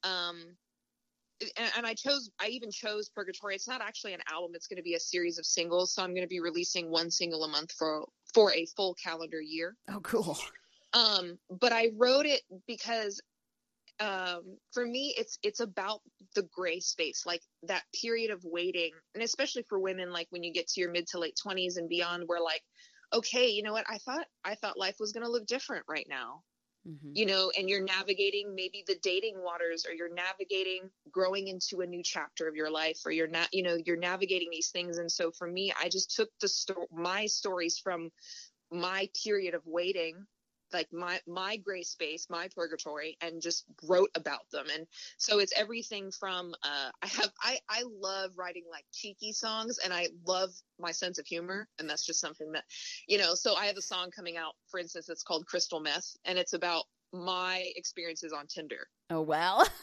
um, 0.03 0.57
and, 1.57 1.71
and 1.77 1.85
I 1.85 1.93
chose, 1.93 2.29
I 2.39 2.47
even 2.47 2.71
chose 2.71 3.09
Purgatory. 3.09 3.55
It's 3.55 3.67
not 3.67 3.81
actually 3.81 4.13
an 4.13 4.21
album; 4.31 4.51
it's 4.53 4.67
going 4.67 4.77
to 4.77 4.83
be 4.83 4.95
a 4.95 4.99
series 4.99 5.37
of 5.37 5.45
singles. 5.45 5.93
So 5.93 6.03
I'm 6.03 6.13
going 6.13 6.23
to 6.23 6.27
be 6.27 6.39
releasing 6.39 6.89
one 6.89 7.11
single 7.11 7.43
a 7.43 7.47
month 7.47 7.71
for 7.71 8.05
for 8.33 8.53
a 8.53 8.65
full 8.77 8.95
calendar 8.95 9.41
year. 9.41 9.75
Oh, 9.89 9.99
cool. 10.01 10.37
Um, 10.93 11.37
but 11.49 11.71
I 11.71 11.89
wrote 11.97 12.25
it 12.25 12.41
because 12.67 13.21
um, 14.01 14.57
for 14.73 14.85
me, 14.85 15.13
it's 15.17 15.37
it's 15.43 15.59
about 15.59 16.01
the 16.35 16.47
gray 16.53 16.79
space, 16.79 17.23
like 17.25 17.41
that 17.63 17.83
period 17.99 18.31
of 18.31 18.43
waiting, 18.43 18.91
and 19.13 19.23
especially 19.23 19.63
for 19.69 19.79
women, 19.79 20.11
like 20.11 20.27
when 20.31 20.43
you 20.43 20.51
get 20.51 20.67
to 20.69 20.81
your 20.81 20.91
mid 20.91 21.07
to 21.07 21.19
late 21.19 21.37
twenties 21.41 21.77
and 21.77 21.87
beyond, 21.87 22.23
where 22.25 22.41
like, 22.41 22.63
okay, 23.13 23.47
you 23.49 23.61
know 23.61 23.73
what? 23.73 23.85
I 23.87 23.99
thought 23.99 24.25
I 24.43 24.55
thought 24.55 24.77
life 24.77 24.95
was 24.99 25.11
going 25.11 25.25
to 25.25 25.31
look 25.31 25.45
different 25.45 25.85
right 25.87 26.07
now, 26.09 26.41
Mhm. 26.85 27.11
you 27.13 27.25
know, 27.25 27.51
and 27.57 27.69
you're 27.69 27.83
navigating 27.83 28.55
maybe 28.55 28.83
the 28.87 28.97
dating 29.01 29.41
waters, 29.43 29.85
or 29.85 29.93
you're 29.93 30.13
navigating 30.13 30.91
growing 31.11 31.47
into 31.47 31.81
a 31.81 31.87
new 31.87 32.03
chapter 32.03 32.47
of 32.47 32.55
your 32.55 32.71
life, 32.71 32.99
or 33.05 33.11
you're 33.11 33.27
not, 33.27 33.49
you 33.53 33.63
know, 33.63 33.75
you're 33.85 33.97
navigating 33.97 34.49
these 34.51 34.71
things. 34.71 34.97
And 34.97 35.11
so 35.11 35.31
for 35.31 35.47
me, 35.47 35.73
I 35.77 35.89
just 35.89 36.15
took 36.15 36.29
the 36.39 36.47
sto- 36.47 36.87
my 36.91 37.25
stories 37.27 37.77
from 37.79 38.11
my 38.71 39.09
period 39.23 39.53
of 39.55 39.65
waiting 39.65 40.27
like 40.73 40.87
my 40.91 41.19
my 41.27 41.57
gray 41.57 41.83
space 41.83 42.27
my 42.29 42.47
purgatory 42.55 43.17
and 43.21 43.41
just 43.41 43.65
wrote 43.83 44.09
about 44.15 44.49
them. 44.51 44.65
And 44.73 44.87
so 45.17 45.39
it's 45.39 45.53
everything 45.57 46.11
from 46.11 46.53
uh 46.63 46.89
i 47.01 47.07
have 47.07 47.31
i 47.41 47.57
i 47.69 47.83
love 47.99 48.31
writing 48.35 48.63
like 48.71 48.85
cheeky 48.91 49.31
songs 49.31 49.77
and 49.83 49.93
i 49.93 50.07
love 50.25 50.49
my 50.79 50.91
sense 50.91 51.19
of 51.19 51.25
humor 51.25 51.67
and 51.79 51.89
that's 51.89 52.05
just 52.05 52.19
something 52.19 52.51
that 52.51 52.63
you 53.07 53.17
know 53.17 53.35
so 53.35 53.55
i 53.55 53.65
have 53.65 53.77
a 53.77 53.81
song 53.81 54.09
coming 54.15 54.37
out 54.37 54.53
for 54.69 54.79
instance 54.79 55.09
it's 55.09 55.23
called 55.23 55.45
crystal 55.45 55.79
meth 55.79 56.15
and 56.25 56.37
it's 56.37 56.53
about 56.53 56.83
my 57.13 57.65
experiences 57.75 58.31
on 58.31 58.47
tinder. 58.47 58.87
Oh 59.09 59.21
well. 59.21 59.67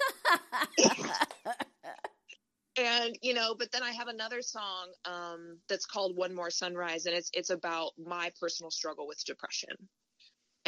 And 2.76 3.18
you 3.22 3.34
know 3.34 3.56
but 3.58 3.72
then 3.72 3.82
i 3.82 3.90
have 3.90 4.06
another 4.06 4.40
song 4.40 4.92
um 5.04 5.58
that's 5.68 5.84
called 5.84 6.16
one 6.16 6.32
more 6.32 6.48
sunrise 6.48 7.06
and 7.06 7.16
it's 7.16 7.28
it's 7.32 7.50
about 7.50 7.90
my 7.98 8.30
personal 8.40 8.70
struggle 8.70 9.08
with 9.08 9.20
depression 9.24 9.74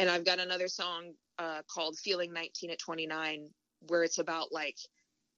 and 0.01 0.09
i've 0.09 0.25
got 0.25 0.39
another 0.39 0.67
song 0.67 1.13
uh 1.37 1.61
called 1.73 1.97
feeling 1.97 2.33
19 2.33 2.71
at 2.71 2.79
29 2.79 3.47
where 3.87 4.03
it's 4.03 4.17
about 4.17 4.51
like 4.51 4.75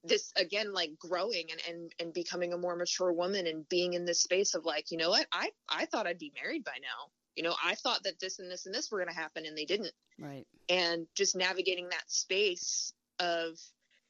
this 0.03 0.31
again 0.35 0.73
like 0.73 0.91
growing 0.99 1.45
and 1.51 1.61
and 1.69 1.91
and 1.99 2.13
becoming 2.13 2.53
a 2.53 2.57
more 2.57 2.75
mature 2.75 3.13
woman 3.13 3.47
and 3.47 3.67
being 3.69 3.93
in 3.93 4.05
this 4.05 4.21
space 4.21 4.53
of 4.53 4.65
like 4.65 4.91
you 4.91 4.97
know 4.97 5.09
what? 5.09 5.25
I 5.31 5.49
i 5.69 5.85
thought 5.85 6.07
i'd 6.07 6.17
be 6.17 6.33
married 6.41 6.63
by 6.63 6.73
now. 6.81 7.11
You 7.35 7.43
know 7.43 7.55
i 7.63 7.75
thought 7.75 8.03
that 8.03 8.19
this 8.19 8.39
and 8.39 8.51
this 8.51 8.65
and 8.65 8.75
this 8.75 8.91
were 8.91 8.99
going 8.99 9.13
to 9.13 9.19
happen 9.19 9.45
and 9.45 9.57
they 9.57 9.65
didn't. 9.65 9.93
Right. 10.19 10.45
and 10.69 11.07
just 11.15 11.35
navigating 11.35 11.89
that 11.89 12.03
space 12.07 12.93
of 13.19 13.57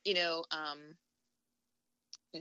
you 0.04 0.16
know 0.16 0.44
um 0.52 0.80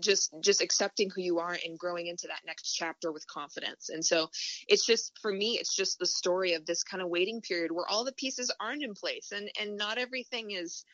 just 0.01 0.35
just 0.41 0.63
accepting 0.63 1.11
who 1.11 1.21
you 1.21 1.39
are 1.39 1.57
and 1.65 1.79
growing 1.79 2.07
into 2.07 2.27
that 2.27 2.41
next 2.47 2.73
chapter 2.73 3.13
with 3.13 3.27
confidence. 3.27 3.89
And 3.89 4.05
so 4.05 4.31
it's 4.69 4.87
just 4.87 5.19
for 5.21 5.33
me 5.33 5.59
it's 5.61 5.75
just 5.75 5.99
the 5.99 6.07
story 6.07 6.55
of 6.55 6.67
this 6.67 6.83
kind 6.83 7.03
of 7.03 7.09
waiting 7.09 7.41
period 7.41 7.73
where 7.73 7.89
all 7.89 8.05
the 8.05 8.13
pieces 8.13 8.53
aren't 8.61 8.83
in 8.83 8.95
place 8.95 9.33
and 9.33 9.51
and 9.61 9.77
not 9.77 9.99
everything 9.99 10.53
is 10.53 10.85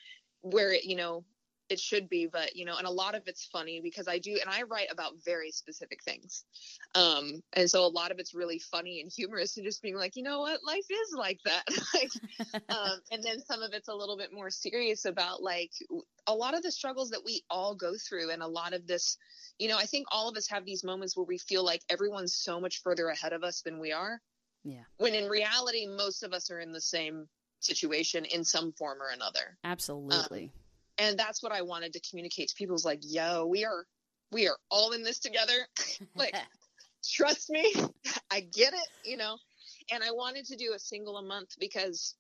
where 0.43 0.73
it 0.73 0.85
you 0.85 0.97
know 0.97 1.25
it 1.69 1.79
should 1.79 2.09
be 2.09 2.27
but 2.27 2.57
you 2.57 2.65
know 2.65 2.77
and 2.77 2.87
a 2.87 2.91
lot 2.91 3.15
of 3.15 3.23
it's 3.27 3.45
funny 3.47 3.81
because 3.83 4.09
i 4.09 4.19
do 4.19 4.39
and 4.41 4.51
i 4.51 4.63
write 4.63 4.89
about 4.91 5.13
very 5.25 5.51
specific 5.51 6.03
things. 6.03 6.45
Um 6.95 7.43
and 7.53 7.71
so 7.71 7.85
a 7.85 7.89
lot 7.89 8.11
of 8.11 8.19
it's 8.19 8.35
really 8.35 8.59
funny 8.59 9.01
and 9.01 9.11
humorous 9.15 9.57
and 9.57 9.67
just 9.67 9.83
being 9.83 9.97
like 9.97 10.17
you 10.17 10.23
know 10.23 10.41
what? 10.41 10.61
Life 10.65 10.87
is 10.91 11.15
like 11.17 11.41
that. 11.45 11.65
Like 11.95 12.11
um 12.69 13.01
and 13.11 13.23
then 13.23 13.41
some 13.41 13.63
of 13.63 13.73
it's 13.73 13.89
a 13.89 13.95
little 13.95 14.17
bit 14.17 14.33
more 14.33 14.51
serious 14.51 15.05
about 15.05 15.43
like 15.43 15.71
a 16.27 16.35
lot 16.35 16.55
of 16.55 16.63
the 16.63 16.71
struggles 16.71 17.11
that 17.11 17.25
we 17.25 17.43
all 17.51 17.75
go 17.75 17.93
through 18.09 18.31
and 18.31 18.43
a 18.43 18.47
lot 18.47 18.75
of 18.75 18.87
this 18.87 19.17
you 19.59 19.69
know 19.69 19.79
i 19.79 19.85
think 19.85 20.07
all 20.11 20.29
of 20.29 20.37
us 20.37 20.49
have 20.49 20.65
these 20.65 20.85
moments 20.85 21.17
where 21.17 21.25
we 21.25 21.39
feel 21.39 21.65
like 21.65 21.83
everyone's 21.89 22.37
so 22.37 22.61
much 22.61 22.83
further 22.83 23.09
ahead 23.09 23.33
of 23.33 23.43
us 23.43 23.63
than 23.63 23.79
we 23.79 23.93
are. 23.93 24.21
Yeah. 24.65 24.83
when 24.99 25.15
in 25.15 25.29
reality 25.29 25.87
most 25.87 26.23
of 26.23 26.33
us 26.33 26.51
are 26.51 26.61
in 26.61 26.73
the 26.73 26.81
same 26.81 27.27
situation 27.61 28.25
in 28.25 28.45
some 28.45 28.73
form 28.73 28.99
or 29.01 29.09
another. 29.09 29.57
Absolutely. 29.65 30.53
And 30.99 31.19
that's 31.19 31.43
what 31.43 31.53
I 31.53 31.63
wanted 31.63 31.93
to 31.93 32.01
communicate 32.09 32.49
to 32.49 32.55
people 32.57 32.75
is 32.77 32.85
like, 32.85 33.01
yo, 33.03 33.47
we 33.47 33.65
are 33.65 33.85
we 34.31 34.49
are 34.49 34.57
all 34.71 34.93
in 34.93 35.03
this 35.03 35.19
together. 35.19 35.67
like, 36.17 36.35
trust 37.15 37.51
me, 37.51 37.73
I 38.31 38.41
get 38.41 38.75
it, 38.75 38.89
you 39.05 39.17
know. 39.17 39.37
And 39.91 40.03
I 40.03 40.11
wanted 40.11 40.45
to 40.47 40.57
do 40.57 40.73
a 40.75 40.79
single 40.79 41.17
a 41.17 41.23
month 41.23 41.51
because 41.59 42.15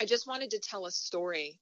I 0.00 0.04
just 0.04 0.26
wanted 0.26 0.50
to 0.50 0.60
tell 0.60 0.86
a 0.86 0.90
story 0.90 1.58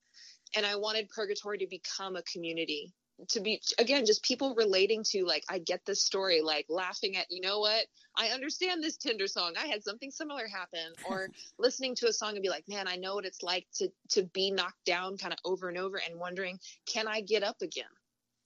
and 0.55 0.67
I 0.67 0.77
wanted 0.77 1.09
Purgatory 1.09 1.59
to 1.59 1.67
become 1.69 2.17
a 2.17 2.23
community. 2.23 2.93
To 3.29 3.41
be 3.41 3.61
again, 3.79 4.05
just 4.05 4.23
people 4.23 4.55
relating 4.57 5.05
to 5.11 5.25
like, 5.25 5.45
I 5.49 5.59
get 5.59 5.81
this 5.87 6.03
story, 6.05 6.41
like 6.41 6.67
laughing 6.69 7.17
at, 7.17 7.27
you 7.31 7.41
know 7.41 7.61
what? 7.61 7.87
I 8.17 8.29
understand 8.29 8.83
this 8.83 8.97
Tinder 8.97 9.27
song. 9.27 9.55
I 9.57 9.67
had 9.67 9.85
something 9.85 10.11
similar 10.11 10.49
happen, 10.49 10.93
or 11.09 11.29
listening 11.59 11.95
to 11.97 12.09
a 12.09 12.13
song 12.13 12.35
and 12.35 12.43
be 12.43 12.49
like, 12.49 12.65
man, 12.69 12.89
I 12.89 12.97
know 12.97 13.15
what 13.15 13.27
it's 13.27 13.43
like 13.43 13.67
to 13.77 13.89
to 14.11 14.25
be 14.25 14.51
knocked 14.51 14.85
down 14.85 15.17
kind 15.19 15.33
of 15.33 15.39
over 15.45 15.69
and 15.69 15.79
over 15.79 16.01
and 16.05 16.19
wondering, 16.19 16.59
can 16.87 17.07
I 17.07 17.21
get 17.21 17.43
up 17.43 17.63
again? 17.63 17.85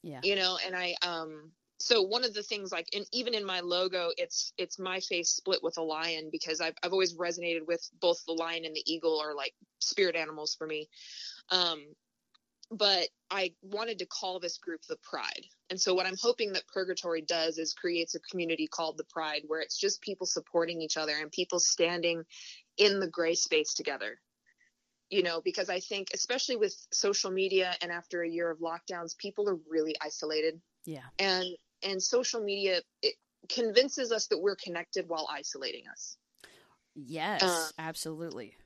yeah. 0.07 0.21
you 0.23 0.37
know 0.37 0.59
and 0.65 0.75
i 0.77 0.95
um 1.03 1.51
so 1.79 2.01
one 2.01 2.25
of 2.25 2.33
the 2.33 2.43
things 2.43 2.73
like 2.73 2.89
and 2.95 3.05
even 3.13 3.35
in 3.35 3.45
my 3.45 3.61
logo 3.61 4.11
it's 4.17 4.53
it's 4.57 4.79
my 4.79 5.01
face 5.01 5.31
split 5.31 5.63
with 5.63 5.77
a 5.77 5.83
lion 5.83 6.31
because 6.33 6.61
I've, 6.61 6.75
I've 6.83 6.93
always 6.93 7.15
resonated 7.15 7.67
with 7.67 7.87
both 8.01 8.25
the 8.25 8.33
lion 8.33 8.65
and 8.65 8.75
the 8.75 8.83
eagle 8.87 9.21
are 9.21 9.35
like 9.35 9.53
spirit 9.81 10.17
animals 10.17 10.55
for 10.55 10.67
me 10.67 10.89
um 11.51 11.85
but 12.71 13.09
i 13.31 13.53
wanted 13.63 13.99
to 13.99 14.07
call 14.07 14.41
this 14.41 14.59
group 14.59 14.81
the 14.89 14.97
pride 15.03 15.45
and 15.71 15.81
so 15.81 15.95
what 15.95 16.07
i'm 16.07 16.17
hoping 16.21 16.53
that 16.53 16.67
purgatory 16.67 17.23
does 17.23 17.59
is 17.59 17.73
creates 17.75 18.15
a 18.15 18.21
community 18.21 18.67
called 18.67 18.97
the 18.99 19.05
pride 19.05 19.43
where 19.47 19.61
it's 19.61 19.79
just 19.79 20.01
people 20.03 20.27
supporting 20.27 20.81
each 20.81 20.97
other 20.97 21.13
and 21.21 21.31
people 21.31 21.61
standing 21.61 22.23
in 22.79 22.99
the 23.01 23.09
gray 23.09 23.35
space 23.35 23.75
together 23.75 24.19
you 25.11 25.23
know 25.23 25.41
because 25.45 25.71
i 25.71 25.79
think 25.81 26.09
especially 26.13 26.57
with 26.57 26.75
social 26.93 27.31
media 27.31 27.73
and 27.83 27.93
after 27.93 28.23
a 28.23 28.29
year 28.29 28.51
of 28.51 28.59
lockdowns 28.59 29.17
people 29.17 29.49
are 29.49 29.59
really 29.71 29.95
isolated 30.01 30.61
Yeah. 30.85 31.03
and 31.19 31.47
and 31.83 32.03
social 32.03 32.41
media 32.41 32.81
it 33.03 33.15
convinces 33.49 34.11
us 34.11 34.27
that 34.27 34.39
we're 34.39 34.57
connected 34.57 35.09
while 35.09 35.29
isolating 35.31 35.85
us 35.91 36.17
Yes, 36.99 37.43
Uh, 37.43 37.69
absolutely. 37.79 38.57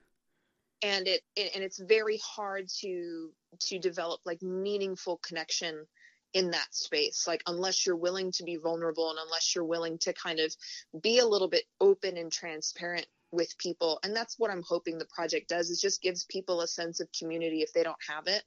And 0.83 1.07
it 1.07 1.23
and 1.37 1.63
it's 1.63 1.79
very 1.79 2.19
hard 2.25 2.69
to 2.81 3.31
to 3.61 3.79
develop 3.79 4.21
like 4.25 4.43
meaningful 4.43 5.19
connection 5.19 5.87
in 6.33 6.51
that 6.53 6.69
space 6.71 7.25
like 7.27 7.43
unless 7.47 7.85
you're 7.85 7.97
willing 7.97 8.31
to 8.31 8.45
be 8.45 8.57
vulnerable 8.57 9.11
and 9.11 9.19
unless 9.25 9.55
you're 9.55 9.65
willing 9.65 9.99
to 9.99 10.13
kind 10.13 10.39
of 10.39 10.55
be 11.03 11.19
a 11.19 11.27
little 11.27 11.49
bit 11.49 11.65
open 11.81 12.17
and 12.17 12.31
transparent 12.31 13.07
with 13.33 13.57
people. 13.59 13.99
And 14.03 14.15
that's 14.15 14.39
what 14.39 14.51
i'm 14.51 14.63
hoping 14.67 14.99
the 14.99 15.07
project 15.07 15.49
does 15.49 15.71
is 15.71 15.81
just 15.81 16.03
gives 16.03 16.25
people 16.25 16.61
a 16.61 16.69
sense 16.69 17.01
of 17.01 17.09
community 17.19 17.63
if 17.63 17.73
they 17.73 17.83
don't 17.83 17.97
have 18.09 18.27
it 18.27 18.43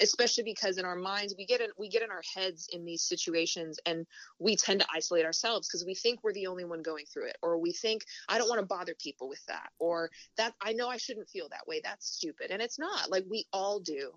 especially 0.00 0.44
because 0.44 0.78
in 0.78 0.84
our 0.84 0.96
minds 0.96 1.34
we 1.36 1.46
get 1.46 1.60
in 1.60 1.70
we 1.78 1.88
get 1.88 2.02
in 2.02 2.10
our 2.10 2.22
heads 2.34 2.68
in 2.72 2.84
these 2.84 3.02
situations 3.02 3.78
and 3.86 4.06
we 4.38 4.56
tend 4.56 4.80
to 4.80 4.86
isolate 4.94 5.24
ourselves 5.24 5.68
because 5.68 5.84
we 5.84 5.94
think 5.94 6.20
we're 6.22 6.32
the 6.32 6.46
only 6.46 6.64
one 6.64 6.82
going 6.82 7.04
through 7.12 7.26
it 7.26 7.36
or 7.42 7.58
we 7.58 7.72
think 7.72 8.02
i 8.28 8.38
don't 8.38 8.48
want 8.48 8.60
to 8.60 8.66
bother 8.66 8.94
people 9.00 9.28
with 9.28 9.44
that 9.46 9.68
or 9.78 10.10
that 10.36 10.54
i 10.60 10.72
know 10.72 10.88
i 10.88 10.96
shouldn't 10.96 11.28
feel 11.28 11.48
that 11.50 11.66
way 11.66 11.80
that's 11.82 12.06
stupid 12.06 12.50
and 12.50 12.62
it's 12.62 12.78
not 12.78 13.10
like 13.10 13.24
we 13.28 13.44
all 13.52 13.80
do. 13.80 14.10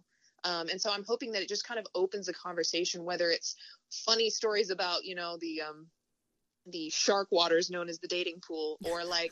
Um, 0.44 0.70
and 0.70 0.82
so 0.82 0.92
i'm 0.92 1.06
hoping 1.08 1.32
that 1.34 1.44
it 1.44 1.50
just 1.50 1.68
kind 1.68 1.80
of 1.80 1.86
opens 1.94 2.28
a 2.28 2.34
conversation 2.34 3.04
whether 3.04 3.30
it's 3.30 3.56
funny 3.92 4.30
stories 4.30 4.72
about 4.72 5.04
you 5.04 5.14
know 5.14 5.38
the 5.40 5.62
um 5.62 5.88
the 6.66 6.90
shark 6.90 7.28
waters 7.32 7.70
known 7.70 7.90
as 7.90 8.00
the 8.00 8.08
dating 8.08 8.40
pool 8.48 8.78
or 8.86 9.04
like 9.04 9.32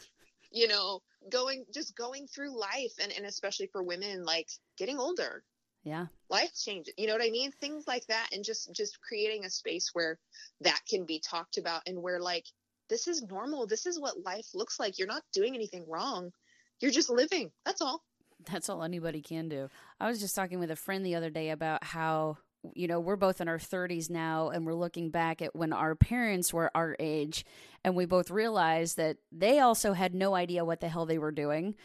you 0.51 0.67
know 0.67 1.01
going 1.31 1.65
just 1.73 1.95
going 1.95 2.27
through 2.27 2.57
life 2.57 2.93
and, 3.01 3.11
and 3.11 3.25
especially 3.25 3.67
for 3.71 3.83
women 3.83 4.23
like 4.23 4.47
getting 4.77 4.99
older 4.99 5.43
Yeah. 5.83 6.07
life 6.29 6.51
changes 6.53 6.93
you 6.97 7.07
know 7.07 7.13
what 7.13 7.23
i 7.23 7.29
mean 7.29 7.51
things 7.51 7.85
like 7.87 8.05
that 8.07 8.27
and 8.33 8.43
just 8.43 8.71
just 8.73 8.99
creating 9.01 9.45
a 9.45 9.49
space 9.49 9.89
where 9.93 10.19
that 10.61 10.79
can 10.89 11.05
be 11.05 11.19
talked 11.19 11.57
about 11.57 11.81
and 11.87 12.01
where 12.01 12.19
like 12.19 12.45
this 12.89 13.07
is 13.07 13.23
normal 13.23 13.65
this 13.65 13.85
is 13.85 13.99
what 13.99 14.23
life 14.25 14.47
looks 14.53 14.79
like 14.79 14.99
you're 14.99 15.07
not 15.07 15.23
doing 15.33 15.55
anything 15.55 15.85
wrong 15.87 16.31
you're 16.81 16.91
just 16.91 17.09
living 17.09 17.49
that's 17.65 17.81
all 17.81 18.03
That's 18.49 18.69
all 18.69 18.83
anybody 18.83 19.21
can 19.21 19.49
do. 19.49 19.69
I 19.99 20.07
was 20.07 20.19
just 20.21 20.35
talking 20.35 20.59
with 20.59 20.71
a 20.71 20.75
friend 20.75 21.05
the 21.05 21.15
other 21.15 21.29
day 21.29 21.49
about 21.49 21.83
how, 21.83 22.37
you 22.73 22.87
know, 22.87 22.99
we're 23.01 23.17
both 23.17 23.41
in 23.41 23.49
our 23.49 23.57
30s 23.57 24.09
now 24.09 24.49
and 24.49 24.65
we're 24.65 24.73
looking 24.73 25.09
back 25.11 25.41
at 25.41 25.55
when 25.55 25.73
our 25.73 25.93
parents 25.93 26.53
were 26.53 26.71
our 26.73 26.95
age 26.99 27.45
and 27.83 27.95
we 27.95 28.05
both 28.05 28.31
realized 28.31 28.95
that 28.95 29.17
they 29.31 29.59
also 29.59 29.91
had 29.91 30.13
no 30.15 30.35
idea 30.35 30.63
what 30.63 30.79
the 30.79 30.87
hell 30.87 31.05
they 31.05 31.17
were 31.17 31.31
doing. 31.33 31.75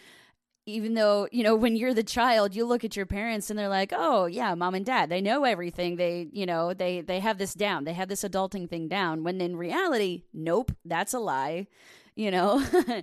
Even 0.67 0.95
though, 0.95 1.29
you 1.31 1.43
know, 1.43 1.55
when 1.55 1.77
you're 1.77 1.93
the 1.93 2.03
child, 2.03 2.55
you 2.55 2.65
look 2.65 2.85
at 2.85 2.97
your 2.97 3.05
parents 3.05 3.51
and 3.51 3.59
they're 3.59 3.69
like, 3.69 3.93
"Oh, 3.95 4.27
yeah, 4.27 4.55
mom 4.55 4.75
and 4.75 4.87
dad, 4.87 5.11
they 5.11 5.21
know 5.21 5.45
everything. 5.45 5.97
They, 5.97 6.29
you 6.33 6.47
know, 6.47 6.73
they 6.73 7.03
they 7.03 7.21
have 7.21 7.37
this 7.39 7.53
down. 7.55 7.85
They 7.85 7.93
have 7.93 8.09
this 8.09 8.25
adulting 8.25 8.69
thing 8.69 8.89
down." 8.89 9.25
When 9.25 9.41
in 9.41 9.57
reality, 9.57 10.25
nope, 10.33 10.73
that's 10.85 11.13
a 11.13 11.19
lie. 11.19 11.67
You 12.15 12.31
know. 12.31 12.65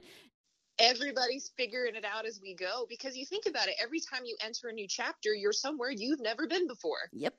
everybody's 0.80 1.52
figuring 1.58 1.96
it 1.96 2.06
out 2.06 2.26
as 2.26 2.40
we 2.42 2.56
go 2.56 2.86
because 2.90 3.16
you 3.16 3.26
think 3.26 3.46
about 3.46 3.68
it 3.68 3.76
every 3.80 4.00
time 4.00 4.22
you 4.26 4.36
enter 4.44 4.70
a 4.70 4.74
new 4.74 4.88
chapter 4.88 5.32
you're 5.32 5.52
somewhere 5.52 5.92
you've 5.92 6.22
never 6.22 6.48
been 6.48 6.66
before 6.66 6.98
yep. 7.12 7.36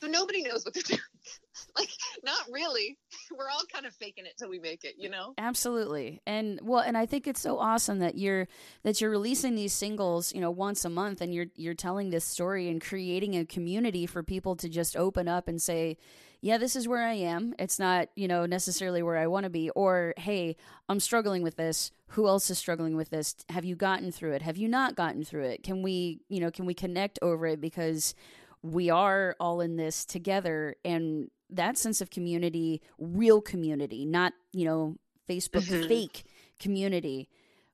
So 0.00 0.06
nobody 0.06 0.42
knows 0.42 0.64
what 0.64 0.74
they're 0.74 0.82
doing 0.82 1.00
like 1.76 1.90
not 2.24 2.40
really 2.52 2.98
we're 3.36 3.48
all 3.48 3.64
kind 3.72 3.86
of 3.86 3.94
faking 3.94 4.26
it 4.26 4.34
till 4.38 4.48
we 4.48 4.58
make 4.58 4.84
it 4.84 4.94
you 4.98 5.08
know 5.08 5.34
Absolutely. 5.38 6.20
And 6.26 6.60
well, 6.62 6.80
and 6.80 6.96
I 6.96 7.06
think 7.06 7.26
it's 7.26 7.40
so 7.40 7.58
awesome 7.58 8.00
that 8.00 8.16
you're 8.16 8.48
that 8.82 9.00
you're 9.00 9.10
releasing 9.10 9.54
these 9.54 9.72
singles, 9.72 10.34
you 10.34 10.40
know, 10.40 10.50
once 10.50 10.84
a 10.84 10.90
month 10.90 11.20
and 11.20 11.32
you're 11.32 11.46
you're 11.54 11.74
telling 11.74 12.10
this 12.10 12.24
story 12.24 12.68
and 12.68 12.80
creating 12.80 13.36
a 13.36 13.44
community 13.44 14.04
for 14.04 14.22
people 14.22 14.56
to 14.56 14.68
just 14.68 14.96
open 14.96 15.28
up 15.28 15.48
and 15.48 15.60
say, 15.62 15.96
"Yeah, 16.40 16.58
this 16.58 16.76
is 16.76 16.88
where 16.88 17.02
I 17.02 17.14
am. 17.14 17.54
It's 17.58 17.78
not, 17.78 18.08
you 18.16 18.28
know, 18.28 18.46
necessarily 18.46 19.02
where 19.02 19.16
I 19.16 19.26
want 19.26 19.44
to 19.44 19.50
be." 19.50 19.70
Or, 19.70 20.12
"Hey, 20.16 20.56
I'm 20.88 21.00
struggling 21.00 21.42
with 21.42 21.56
this. 21.56 21.92
Who 22.08 22.26
else 22.26 22.50
is 22.50 22.58
struggling 22.58 22.96
with 22.96 23.10
this? 23.10 23.36
Have 23.48 23.64
you 23.64 23.76
gotten 23.76 24.10
through 24.10 24.32
it? 24.32 24.42
Have 24.42 24.56
you 24.56 24.68
not 24.68 24.96
gotten 24.96 25.24
through 25.24 25.44
it? 25.44 25.62
Can 25.62 25.82
we, 25.82 26.20
you 26.28 26.40
know, 26.40 26.50
can 26.50 26.66
we 26.66 26.74
connect 26.74 27.18
over 27.22 27.46
it 27.46 27.60
because 27.60 28.14
we 28.62 28.90
are 28.90 29.36
all 29.40 29.60
in 29.60 29.76
this 29.76 30.04
together 30.04 30.76
and 30.84 31.30
that 31.50 31.78
sense 31.78 32.00
of 32.00 32.10
community, 32.10 32.82
real 32.98 33.40
community, 33.40 34.04
not, 34.04 34.32
you 34.52 34.64
know, 34.64 34.96
Facebook 35.28 35.62
Mhm. 35.62 35.88
fake 35.88 36.24
community, 36.58 37.28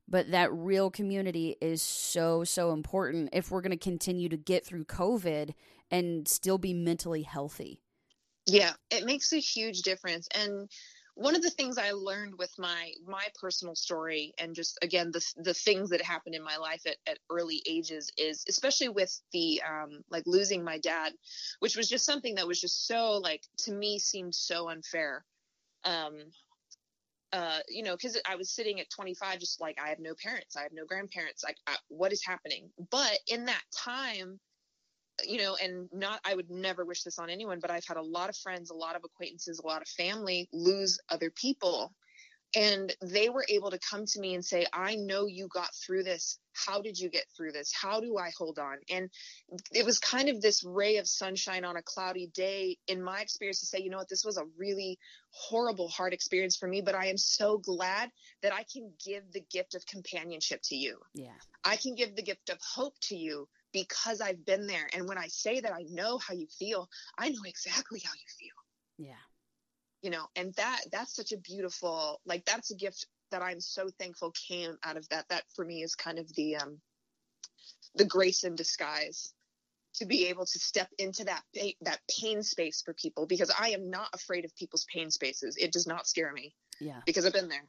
but 0.08 0.30
that 0.30 0.52
real 0.52 0.90
community 0.90 1.56
is 1.60 1.82
so, 1.82 2.44
so 2.44 2.72
important 2.72 3.30
if 3.32 3.50
we're 3.50 3.62
going 3.62 3.70
to 3.70 3.76
continue 3.76 4.28
to 4.28 4.36
get 4.36 4.64
through 4.64 4.84
COVID 4.84 5.54
and 5.90 6.28
still 6.28 6.58
be 6.58 6.74
mentally 6.74 7.22
healthy. 7.22 7.80
yeah 8.46 8.74
it 8.90 9.06
makes 9.06 9.32
a 9.32 9.38
huge 9.38 9.80
difference 9.80 10.28
and 10.34 10.68
one 11.14 11.36
of 11.36 11.42
the 11.42 11.50
things 11.50 11.78
i 11.78 11.92
learned 11.92 12.34
with 12.38 12.52
my 12.58 12.92
my 13.06 13.26
personal 13.40 13.74
story 13.74 14.32
and 14.38 14.54
just 14.54 14.78
again 14.82 15.10
the 15.12 15.24
the 15.36 15.54
things 15.54 15.90
that 15.90 16.02
happened 16.02 16.34
in 16.34 16.42
my 16.42 16.56
life 16.56 16.82
at, 16.86 16.96
at 17.06 17.18
early 17.30 17.62
ages 17.68 18.10
is 18.18 18.44
especially 18.48 18.88
with 18.88 19.20
the 19.32 19.62
um 19.68 20.02
like 20.10 20.24
losing 20.26 20.64
my 20.64 20.78
dad 20.78 21.12
which 21.60 21.76
was 21.76 21.88
just 21.88 22.04
something 22.04 22.34
that 22.34 22.46
was 22.46 22.60
just 22.60 22.86
so 22.86 23.18
like 23.22 23.42
to 23.56 23.72
me 23.72 23.98
seemed 23.98 24.34
so 24.34 24.68
unfair 24.68 25.24
um 25.84 26.14
uh, 27.32 27.58
you 27.68 27.82
know, 27.82 27.96
because 27.96 28.16
I 28.30 28.36
was 28.36 28.48
sitting 28.54 28.78
at 28.78 28.88
25, 28.90 29.40
just 29.40 29.60
like 29.60 29.76
I 29.84 29.88
have 29.88 29.98
no 29.98 30.14
parents, 30.22 30.56
I 30.56 30.62
have 30.62 30.72
no 30.72 30.84
grandparents. 30.86 31.42
Like, 31.42 31.56
I, 31.66 31.74
what 31.88 32.12
is 32.12 32.24
happening? 32.24 32.70
But 32.92 33.18
in 33.26 33.46
that 33.46 33.62
time, 33.76 34.38
you 35.22 35.38
know, 35.38 35.56
and 35.62 35.88
not, 35.92 36.20
I 36.24 36.34
would 36.34 36.50
never 36.50 36.84
wish 36.84 37.02
this 37.02 37.18
on 37.18 37.30
anyone, 37.30 37.60
but 37.60 37.70
I've 37.70 37.86
had 37.86 37.96
a 37.96 38.02
lot 38.02 38.28
of 38.28 38.36
friends, 38.36 38.70
a 38.70 38.74
lot 38.74 38.96
of 38.96 39.02
acquaintances, 39.04 39.58
a 39.58 39.66
lot 39.66 39.82
of 39.82 39.88
family 39.88 40.48
lose 40.52 40.98
other 41.08 41.30
people. 41.30 41.92
And 42.56 42.94
they 43.02 43.30
were 43.30 43.44
able 43.48 43.72
to 43.72 43.80
come 43.80 44.06
to 44.06 44.20
me 44.20 44.34
and 44.34 44.44
say, 44.44 44.64
I 44.72 44.94
know 44.94 45.26
you 45.26 45.48
got 45.48 45.74
through 45.74 46.04
this. 46.04 46.38
How 46.52 46.80
did 46.80 46.96
you 46.96 47.10
get 47.10 47.24
through 47.36 47.50
this? 47.50 47.72
How 47.74 48.00
do 48.00 48.16
I 48.16 48.30
hold 48.38 48.60
on? 48.60 48.76
And 48.88 49.10
it 49.72 49.84
was 49.84 49.98
kind 49.98 50.28
of 50.28 50.40
this 50.40 50.62
ray 50.62 50.98
of 50.98 51.08
sunshine 51.08 51.64
on 51.64 51.76
a 51.76 51.82
cloudy 51.82 52.28
day 52.28 52.78
in 52.86 53.02
my 53.02 53.20
experience 53.20 53.58
to 53.60 53.66
say, 53.66 53.80
you 53.80 53.90
know 53.90 53.96
what, 53.96 54.08
this 54.08 54.24
was 54.24 54.36
a 54.36 54.44
really 54.56 55.00
horrible, 55.30 55.88
hard 55.88 56.12
experience 56.12 56.56
for 56.56 56.68
me, 56.68 56.80
but 56.80 56.94
I 56.94 57.06
am 57.06 57.18
so 57.18 57.58
glad 57.58 58.10
that 58.42 58.52
I 58.52 58.64
can 58.72 58.92
give 59.04 59.24
the 59.32 59.44
gift 59.50 59.74
of 59.74 59.84
companionship 59.86 60.60
to 60.66 60.76
you. 60.76 60.98
Yeah. 61.12 61.32
I 61.64 61.74
can 61.74 61.96
give 61.96 62.14
the 62.14 62.22
gift 62.22 62.50
of 62.50 62.58
hope 62.60 62.94
to 63.08 63.16
you 63.16 63.48
because 63.74 64.22
I've 64.22 64.46
been 64.46 64.66
there. 64.66 64.88
And 64.94 65.06
when 65.06 65.18
I 65.18 65.26
say 65.26 65.60
that 65.60 65.74
I 65.74 65.84
know 65.90 66.16
how 66.16 66.32
you 66.32 66.46
feel, 66.46 66.88
I 67.18 67.28
know 67.28 67.42
exactly 67.44 68.00
how 68.02 68.12
you 68.14 68.28
feel, 68.38 69.06
Yeah. 69.06 69.22
you 70.00 70.10
know, 70.10 70.28
and 70.36 70.54
that 70.54 70.80
that's 70.90 71.14
such 71.14 71.32
a 71.32 71.36
beautiful, 71.36 72.22
like 72.24 72.46
that's 72.46 72.70
a 72.70 72.76
gift 72.76 73.06
that 73.30 73.42
I'm 73.42 73.60
so 73.60 73.90
thankful 73.98 74.32
came 74.48 74.78
out 74.84 74.96
of 74.96 75.06
that. 75.10 75.28
That 75.28 75.42
for 75.54 75.64
me 75.64 75.82
is 75.82 75.96
kind 75.96 76.18
of 76.18 76.32
the 76.34 76.56
um 76.56 76.80
the 77.96 78.04
grace 78.04 78.44
in 78.44 78.54
disguise 78.54 79.34
to 79.94 80.06
be 80.06 80.26
able 80.26 80.46
to 80.46 80.58
step 80.58 80.88
into 80.98 81.24
that 81.24 81.42
pain, 81.54 81.74
that 81.82 82.00
pain 82.20 82.42
space 82.42 82.82
for 82.82 82.94
people 82.94 83.26
because 83.26 83.52
I 83.56 83.70
am 83.70 83.90
not 83.90 84.08
afraid 84.12 84.44
of 84.44 84.56
people's 84.56 84.86
pain 84.92 85.10
spaces. 85.10 85.56
It 85.56 85.72
does 85.72 85.86
not 85.86 86.06
scare 86.06 86.32
me 86.32 86.54
Yeah. 86.80 87.00
because 87.06 87.26
I've 87.26 87.32
been 87.32 87.48
there. 87.48 87.68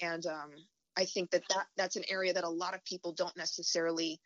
And 0.00 0.24
um, 0.26 0.50
I 0.96 1.04
think 1.04 1.30
that, 1.30 1.42
that 1.48 1.66
that's 1.76 1.96
an 1.96 2.04
area 2.08 2.32
that 2.32 2.44
a 2.44 2.48
lot 2.48 2.74
of 2.74 2.84
people 2.84 3.12
don't 3.12 3.36
necessarily 3.36 4.20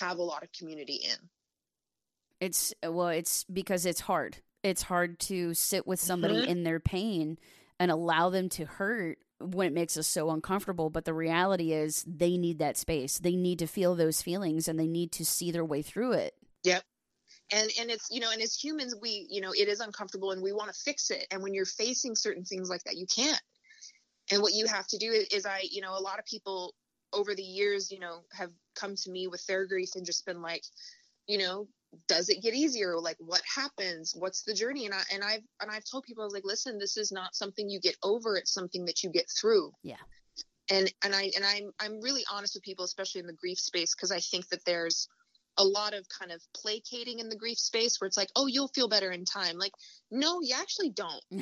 have 0.00 0.18
a 0.18 0.22
lot 0.22 0.42
of 0.42 0.52
community 0.52 1.00
in. 1.04 1.28
It's 2.40 2.72
well, 2.82 3.08
it's 3.08 3.44
because 3.44 3.84
it's 3.84 4.00
hard. 4.00 4.38
It's 4.62 4.82
hard 4.82 5.18
to 5.20 5.54
sit 5.54 5.86
with 5.86 6.00
somebody 6.00 6.34
Mhm. 6.34 6.46
in 6.46 6.62
their 6.64 6.80
pain 6.80 7.38
and 7.78 7.90
allow 7.90 8.28
them 8.30 8.48
to 8.50 8.64
hurt 8.64 9.18
when 9.40 9.68
it 9.68 9.72
makes 9.72 9.96
us 9.96 10.06
so 10.06 10.30
uncomfortable. 10.30 10.90
But 10.90 11.04
the 11.04 11.14
reality 11.14 11.72
is, 11.72 12.04
they 12.06 12.36
need 12.36 12.58
that 12.58 12.76
space. 12.76 13.18
They 13.18 13.36
need 13.36 13.58
to 13.60 13.66
feel 13.66 13.94
those 13.94 14.22
feelings 14.22 14.68
and 14.68 14.78
they 14.78 14.88
need 14.88 15.12
to 15.12 15.24
see 15.24 15.50
their 15.50 15.64
way 15.64 15.82
through 15.82 16.12
it. 16.12 16.34
Yep. 16.64 16.84
And 17.50 17.70
and 17.78 17.90
it's 17.90 18.08
you 18.10 18.20
know, 18.20 18.30
and 18.30 18.42
as 18.42 18.54
humans, 18.54 18.94
we 19.00 19.26
you 19.30 19.40
know, 19.40 19.52
it 19.52 19.68
is 19.68 19.80
uncomfortable 19.80 20.32
and 20.32 20.42
we 20.42 20.52
want 20.52 20.72
to 20.72 20.78
fix 20.80 21.10
it. 21.10 21.26
And 21.30 21.42
when 21.42 21.54
you're 21.54 21.66
facing 21.66 22.14
certain 22.14 22.44
things 22.44 22.68
like 22.68 22.82
that, 22.84 22.96
you 22.96 23.06
can't. 23.06 23.40
And 24.30 24.42
what 24.42 24.52
you 24.52 24.66
have 24.66 24.86
to 24.88 24.98
do 24.98 25.10
is, 25.10 25.26
is 25.28 25.46
I 25.46 25.62
you 25.68 25.80
know, 25.80 25.96
a 25.96 26.00
lot 26.00 26.18
of 26.18 26.24
people 26.26 26.74
over 27.12 27.34
the 27.34 27.42
years, 27.42 27.90
you 27.90 27.98
know, 27.98 28.20
have 28.32 28.50
come 28.74 28.94
to 28.94 29.10
me 29.10 29.26
with 29.26 29.44
their 29.46 29.66
grief 29.66 29.90
and 29.94 30.06
just 30.06 30.26
been 30.26 30.42
like, 30.42 30.62
you 31.26 31.38
know 31.38 31.68
does 32.06 32.28
it 32.28 32.42
get 32.42 32.54
easier? 32.54 32.98
Like 32.98 33.16
what 33.18 33.42
happens? 33.54 34.12
What's 34.16 34.42
the 34.42 34.54
journey? 34.54 34.86
And 34.86 34.94
i 34.94 35.00
and 35.12 35.24
i've 35.24 35.42
and 35.60 35.70
i've 35.70 35.84
told 35.84 36.04
people 36.04 36.22
i 36.22 36.26
was 36.26 36.34
like 36.34 36.44
listen 36.44 36.78
this 36.78 36.96
is 36.96 37.12
not 37.12 37.34
something 37.34 37.68
you 37.68 37.80
get 37.80 37.96
over. 38.02 38.36
It's 38.36 38.52
something 38.52 38.84
that 38.86 39.02
you 39.02 39.10
get 39.10 39.26
through. 39.40 39.72
Yeah. 39.82 39.96
and 40.70 40.92
and 41.02 41.14
i 41.14 41.30
and 41.34 41.44
i'm 41.44 41.70
i'm 41.80 42.00
really 42.02 42.24
honest 42.30 42.54
with 42.54 42.62
people 42.62 42.84
especially 42.84 43.20
in 43.20 43.26
the 43.26 43.32
grief 43.32 43.58
space 43.58 43.94
because 43.94 44.12
i 44.12 44.20
think 44.20 44.48
that 44.48 44.64
there's 44.66 45.08
a 45.56 45.64
lot 45.64 45.94
of 45.94 46.06
kind 46.08 46.30
of 46.30 46.42
placating 46.54 47.18
in 47.20 47.28
the 47.28 47.36
grief 47.36 47.58
space 47.58 48.00
where 48.00 48.06
it's 48.06 48.16
like 48.18 48.28
oh 48.36 48.46
you'll 48.46 48.68
feel 48.68 48.88
better 48.88 49.10
in 49.10 49.24
time. 49.24 49.58
Like 49.58 49.72
no 50.10 50.40
you 50.42 50.54
actually 50.58 50.90
don't 50.90 51.24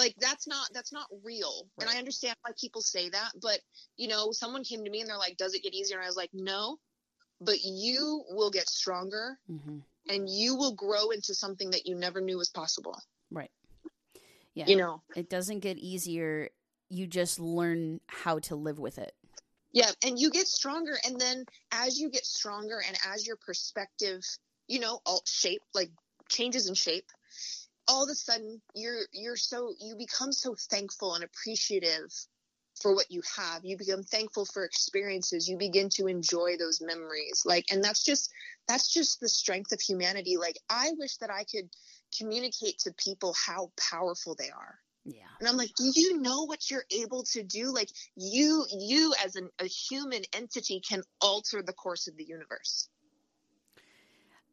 like 0.00 0.14
that's 0.18 0.46
not 0.48 0.66
that's 0.72 0.92
not 0.92 1.06
real 1.22 1.66
and 1.80 1.88
i 1.90 1.98
understand 1.98 2.34
why 2.42 2.50
people 2.58 2.80
say 2.80 3.08
that 3.10 3.30
but 3.42 3.58
you 3.96 4.08
know 4.08 4.32
someone 4.32 4.64
came 4.64 4.82
to 4.84 4.90
me 4.90 5.00
and 5.00 5.08
they're 5.08 5.18
like 5.26 5.36
does 5.36 5.52
it 5.54 5.62
get 5.62 5.74
easier 5.74 5.96
and 5.98 6.04
i 6.04 6.08
was 6.08 6.16
like 6.16 6.30
no 6.32 6.78
but 7.40 7.58
you 7.62 8.24
will 8.30 8.50
get 8.50 8.68
stronger 8.68 9.38
hmm 9.46 9.78
and 10.08 10.28
you 10.30 10.56
will 10.56 10.74
grow 10.74 11.10
into 11.10 11.34
something 11.34 11.70
that 11.70 11.86
you 11.86 11.94
never 11.94 12.20
knew 12.20 12.38
was 12.38 12.48
possible 12.50 12.96
Right. 13.30 13.50
Yeah. 14.54 14.66
you 14.66 14.76
know 14.76 15.02
It 15.14 15.28
doesn't 15.28 15.60
get 15.60 15.76
easier. 15.78 16.48
You 16.88 17.06
just 17.06 17.38
learn 17.38 18.00
how 18.08 18.38
to 18.48 18.56
live 18.56 18.78
with 18.78 18.98
it. 18.98 19.12
yeah 19.72 19.90
and 20.04 20.18
you 20.18 20.30
get 20.30 20.48
stronger 20.48 20.96
and 21.06 21.20
then 21.20 21.44
as 21.70 21.98
you 22.00 22.10
get 22.10 22.24
stronger 22.24 22.78
and 22.88 22.96
as 23.12 23.26
your 23.26 23.36
perspective 23.36 24.20
you 24.66 24.80
know 24.80 25.00
alt 25.06 25.28
shape 25.28 25.62
like 25.74 25.90
changes 26.28 26.68
in 26.68 26.74
shape 26.74 27.08
all 27.90 28.04
of 28.04 28.08
a 28.08 28.14
sudden 28.14 28.62
you're 28.74 29.02
you're 29.12 29.36
so 29.36 29.74
you 29.80 29.96
become 29.96 30.32
so 30.32 30.54
thankful 30.70 31.14
and 31.14 31.24
appreciative 31.24 32.08
for 32.80 32.94
what 32.94 33.10
you 33.10 33.20
have. 33.36 33.64
You 33.64 33.76
become 33.76 34.04
thankful 34.04 34.46
for 34.46 34.64
experiences. 34.64 35.48
You 35.48 35.58
begin 35.58 35.90
to 35.96 36.06
enjoy 36.06 36.56
those 36.56 36.80
memories. 36.80 37.42
Like 37.44 37.66
and 37.70 37.82
that's 37.82 38.04
just 38.04 38.30
that's 38.68 38.92
just 38.92 39.20
the 39.20 39.28
strength 39.28 39.72
of 39.72 39.80
humanity. 39.80 40.36
Like 40.36 40.56
i 40.70 40.90
wish 40.96 41.16
that 41.16 41.30
i 41.30 41.44
could 41.44 41.68
communicate 42.16 42.78
to 42.80 42.92
people 42.96 43.34
how 43.46 43.72
powerful 43.90 44.36
they 44.38 44.50
are. 44.50 44.78
Yeah. 45.04 45.32
and 45.40 45.48
i'm 45.48 45.56
like 45.56 45.70
do 45.76 45.90
you 45.94 46.20
know 46.20 46.44
what 46.44 46.70
you're 46.70 46.86
able 46.92 47.24
to 47.32 47.42
do? 47.42 47.72
Like 47.72 47.88
you 48.14 48.66
you 48.70 49.14
as 49.24 49.34
an, 49.34 49.48
a 49.58 49.66
human 49.66 50.22
entity 50.32 50.80
can 50.80 51.02
alter 51.20 51.60
the 51.62 51.72
course 51.72 52.06
of 52.06 52.16
the 52.16 52.24
universe 52.24 52.88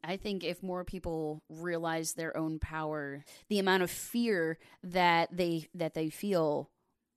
I 0.07 0.17
think 0.17 0.43
if 0.43 0.63
more 0.63 0.83
people 0.83 1.43
realize 1.49 2.13
their 2.13 2.35
own 2.37 2.59
power, 2.59 3.25
the 3.49 3.59
amount 3.59 3.83
of 3.83 3.91
fear 3.91 4.57
that 4.83 5.35
they 5.35 5.67
that 5.75 5.93
they 5.93 6.09
feel 6.09 6.69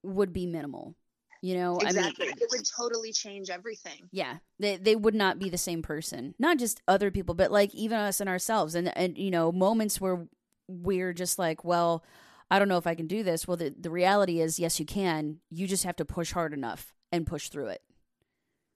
would 0.03 0.33
be 0.33 0.47
minimal. 0.47 0.97
You 1.43 1.55
know, 1.55 1.79
exactly 1.79 2.27
I 2.27 2.31
mean, 2.31 2.39
it 2.41 2.49
would 2.51 2.67
totally 2.77 3.13
change 3.13 3.49
everything 3.49 4.11
yeah, 4.13 4.39
they 4.59 4.77
they 4.77 4.97
would 4.97 5.15
not 5.15 5.39
be 5.39 5.49
the 5.49 5.59
same 5.59 5.83
person. 5.83 6.35
Not 6.39 6.59
just 6.59 6.83
other 6.89 7.11
people, 7.11 7.35
but 7.35 7.53
like 7.53 7.75
even 7.75 7.99
us 7.99 8.21
and 8.21 8.29
ourselves. 8.29 8.75
And 8.75 8.97
and 8.97 9.17
you 9.17 9.31
know, 9.31 9.53
moments 9.53 10.01
where 10.01 10.27
we're 10.69 11.13
just 11.13 11.39
like, 11.39 11.65
well, 11.65 12.05
I 12.51 12.59
don't 12.59 12.69
know 12.69 12.79
if 12.79 12.87
I 12.87 12.95
can 12.95 13.07
do 13.07 13.23
this. 13.23 13.47
Well, 13.47 13.57
the 13.57 13.75
the 13.79 13.91
reality 13.91 14.41
is, 14.41 14.59
yes, 14.59 14.81
you 14.81 14.87
can. 14.87 15.39
You 15.51 15.67
just 15.67 15.85
have 15.85 15.97
to 15.97 16.05
push 16.05 16.33
hard 16.33 16.53
enough 16.53 16.93
and 17.13 17.27
push 17.27 17.49
through 17.49 17.69
it. 17.69 17.83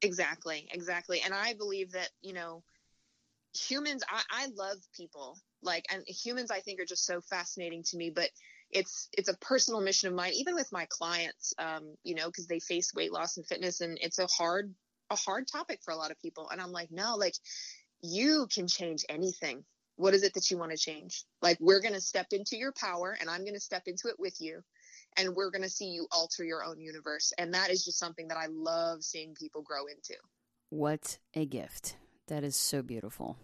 Exactly, 0.03 0.69
exactly. 0.73 1.23
And 1.25 1.33
I 1.33 1.55
believe 1.55 1.93
that, 1.93 2.11
you 2.23 2.35
know, 2.35 2.63
humans, 3.57 4.03
I, 4.09 4.23
I 4.31 4.47
love 4.57 4.79
people. 4.97 5.39
Like, 5.63 5.85
and 5.93 6.05
humans, 6.07 6.51
I 6.51 6.61
think, 6.61 6.81
are 6.81 6.87
just 6.87 7.07
so 7.07 7.21
fascinating 7.21 7.83
to 7.85 7.97
me. 7.97 8.11
But 8.11 8.31
it's 8.71 9.09
it's 9.13 9.29
a 9.29 9.37
personal 9.39 9.81
mission 9.81 10.09
of 10.09 10.15
mine, 10.15 10.33
even 10.35 10.55
with 10.55 10.71
my 10.73 10.87
clients, 10.91 11.55
um, 11.59 11.95
you 12.03 12.15
know, 12.15 12.27
because 12.27 12.47
they 12.47 12.61
face 12.61 12.93
weight 12.95 13.13
loss 13.13 13.37
and 13.37 13.47
fitness, 13.47 13.81
and 13.81 13.99
it's 14.01 14.19
a 14.19 14.27
hard 14.27 14.75
a 15.11 15.17
hard 15.17 15.47
topic 15.47 15.81
for 15.85 15.93
a 15.93 15.97
lot 15.97 16.11
of 16.11 16.21
people. 16.21 16.49
And 16.51 16.61
I'm 16.61 16.73
like, 16.73 16.91
no, 16.91 17.17
like, 17.17 17.35
you 18.03 18.47
can 18.53 18.67
change 18.67 19.05
anything. 19.09 19.65
What 19.97 20.15
is 20.15 20.25
it 20.25 20.35
that 20.35 20.51
you 20.51 20.59
want 20.59 20.73
to 20.73 20.79
change? 20.79 21.25
Like, 21.41 21.59
we're 21.61 21.81
going 21.81 21.95
to 21.95 22.01
step 22.01 22.27
into 22.33 22.57
your 22.57 22.73
power, 22.73 23.17
and 23.21 23.31
I'm 23.31 23.43
going 23.43 23.55
to 23.55 23.61
step 23.61 23.83
into 23.87 24.09
it 24.09 24.17
with 24.19 24.41
you 24.41 24.63
and 25.17 25.35
we're 25.35 25.51
going 25.51 25.63
to 25.63 25.71
see 25.71 25.87
you 25.87 26.07
alter 26.13 26.45
your 26.45 26.65
own 26.65 26.81
universe. 26.81 27.33
And 27.39 27.55
that 27.55 27.71
is 27.71 27.85
just 27.85 27.99
something 27.99 28.29
that 28.29 28.37
I 28.37 28.47
love 28.51 29.03
seeing 29.03 29.35
people 29.35 29.63
grow 29.63 29.87
into. 29.87 30.17
What 30.71 31.19
a 31.35 31.47
gift. 31.47 31.97
That 32.29 32.45
is 32.45 32.57
so 32.57 32.83
beautiful. 32.83 33.37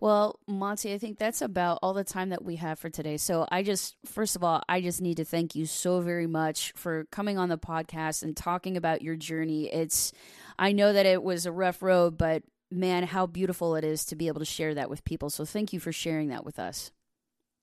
Well, 0.00 0.40
Monte, 0.48 0.92
I 0.92 0.98
think 0.98 1.18
that's 1.18 1.42
about 1.42 1.78
all 1.80 1.94
the 1.94 2.02
time 2.02 2.30
that 2.30 2.44
we 2.44 2.56
have 2.56 2.78
for 2.78 2.90
today. 2.90 3.16
So 3.16 3.46
I 3.52 3.62
just, 3.62 3.94
first 4.04 4.34
of 4.34 4.42
all, 4.42 4.60
I 4.68 4.80
just 4.80 5.00
need 5.00 5.18
to 5.18 5.24
thank 5.24 5.54
you 5.54 5.64
so 5.64 6.00
very 6.00 6.26
much 6.26 6.72
for 6.74 7.04
coming 7.12 7.38
on 7.38 7.48
the 7.48 7.58
podcast 7.58 8.24
and 8.24 8.36
talking 8.36 8.76
about 8.76 9.02
your 9.02 9.14
journey. 9.14 9.72
It's, 9.72 10.12
I 10.58 10.72
know 10.72 10.92
that 10.92 11.06
it 11.06 11.22
was 11.22 11.46
a 11.46 11.52
rough 11.52 11.82
road, 11.82 12.18
but 12.18 12.42
man, 12.68 13.04
how 13.04 13.26
beautiful 13.26 13.76
it 13.76 13.84
is 13.84 14.04
to 14.06 14.16
be 14.16 14.26
able 14.26 14.40
to 14.40 14.44
share 14.44 14.74
that 14.74 14.90
with 14.90 15.04
people. 15.04 15.30
So 15.30 15.44
thank 15.44 15.72
you 15.72 15.78
for 15.78 15.92
sharing 15.92 16.28
that 16.30 16.44
with 16.44 16.58
us. 16.58 16.90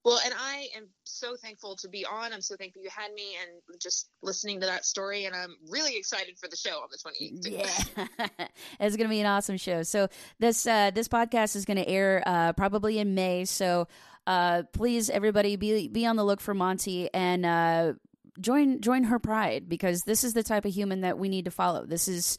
Well, 0.05 0.19
and 0.23 0.33
I 0.37 0.67
am 0.77 0.87
so 1.03 1.35
thankful 1.35 1.75
to 1.77 1.89
be 1.89 2.05
on. 2.05 2.31
I'm 2.31 2.41
so 2.41 2.55
thankful 2.55 2.81
you 2.81 2.89
had 2.89 3.13
me 3.13 3.35
and 3.41 3.81
just 3.81 4.09
listening 4.21 4.61
to 4.61 4.65
that 4.65 4.85
story. 4.85 5.25
And 5.25 5.35
I'm 5.35 5.55
really 5.69 5.97
excited 5.97 6.37
for 6.39 6.47
the 6.47 6.55
show 6.55 6.79
on 6.79 6.87
the 6.89 6.97
28th. 6.97 8.07
Yeah, 8.17 8.47
it's 8.79 8.95
gonna 8.95 9.09
be 9.09 9.19
an 9.19 9.25
awesome 9.25 9.57
show. 9.57 9.83
So 9.83 10.07
this 10.39 10.65
uh, 10.65 10.91
this 10.91 11.09
podcast 11.09 11.55
is 11.57 11.65
gonna 11.65 11.83
air 11.85 12.23
uh, 12.25 12.53
probably 12.53 12.99
in 12.99 13.13
May. 13.13 13.43
So 13.43 13.87
uh, 14.25 14.63
please, 14.71 15.09
everybody, 15.09 15.57
be 15.57 15.87
be 15.89 16.05
on 16.05 16.15
the 16.15 16.23
look 16.23 16.39
for 16.39 16.53
Monte 16.53 17.13
and 17.13 17.45
uh, 17.45 17.93
join 18.39 18.79
join 18.79 19.03
her 19.05 19.19
pride 19.19 19.67
because 19.67 20.01
this 20.05 20.23
is 20.23 20.33
the 20.33 20.43
type 20.43 20.63
of 20.63 20.73
human 20.73 21.01
that 21.01 21.17
we 21.19 21.27
need 21.29 21.45
to 21.45 21.51
follow. 21.51 21.85
This 21.85 22.07
is. 22.07 22.37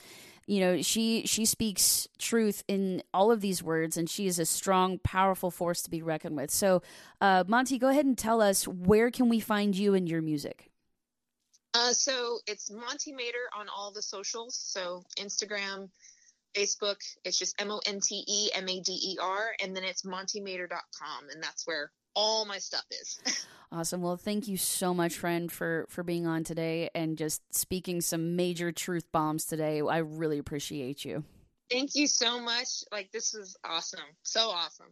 You 0.50 0.58
know, 0.58 0.82
she 0.82 1.24
she 1.26 1.44
speaks 1.44 2.08
truth 2.18 2.64
in 2.66 3.04
all 3.14 3.30
of 3.30 3.40
these 3.40 3.62
words, 3.62 3.96
and 3.96 4.10
she 4.10 4.26
is 4.26 4.40
a 4.40 4.44
strong, 4.44 4.98
powerful 4.98 5.52
force 5.52 5.80
to 5.82 5.90
be 5.90 6.02
reckoned 6.02 6.36
with. 6.36 6.50
So, 6.50 6.82
uh, 7.20 7.44
Monte, 7.46 7.78
go 7.78 7.86
ahead 7.86 8.04
and 8.04 8.18
tell 8.18 8.42
us 8.42 8.66
where 8.66 9.12
can 9.12 9.28
we 9.28 9.38
find 9.38 9.76
you 9.76 9.94
and 9.94 10.08
your 10.08 10.20
music. 10.20 10.72
Uh, 11.72 11.92
so 11.92 12.38
it's 12.48 12.68
Monte 12.68 13.12
Mader 13.12 13.46
on 13.56 13.68
all 13.68 13.92
the 13.92 14.02
socials. 14.02 14.56
So 14.56 15.04
Instagram, 15.20 15.88
Facebook, 16.56 16.96
it's 17.24 17.38
just 17.38 17.54
M 17.62 17.70
O 17.70 17.80
N 17.86 18.00
T 18.00 18.24
E 18.26 18.50
M 18.52 18.68
A 18.68 18.80
D 18.80 18.92
E 18.92 19.18
R. 19.22 19.52
And 19.62 19.76
then 19.76 19.84
it's 19.84 20.02
montemader.com. 20.02 21.28
And 21.32 21.40
that's 21.40 21.64
where 21.64 21.92
all 22.14 22.44
my 22.44 22.58
stuff 22.58 22.84
is. 22.90 23.20
Awesome. 23.72 24.02
Well, 24.02 24.16
thank 24.16 24.48
you 24.48 24.56
so 24.56 24.92
much, 24.92 25.14
friend, 25.14 25.50
for 25.50 25.86
for 25.88 26.02
being 26.02 26.26
on 26.26 26.42
today 26.42 26.90
and 26.92 27.16
just 27.16 27.40
speaking 27.54 28.00
some 28.00 28.34
major 28.34 28.72
truth 28.72 29.04
bombs 29.12 29.44
today. 29.44 29.80
I 29.80 29.98
really 29.98 30.38
appreciate 30.38 31.04
you. 31.04 31.22
Thank 31.70 31.94
you 31.94 32.08
so 32.08 32.40
much. 32.40 32.82
Like, 32.90 33.12
this 33.12 33.32
is 33.32 33.56
awesome. 33.64 34.00
So 34.24 34.50
awesome. 34.50 34.86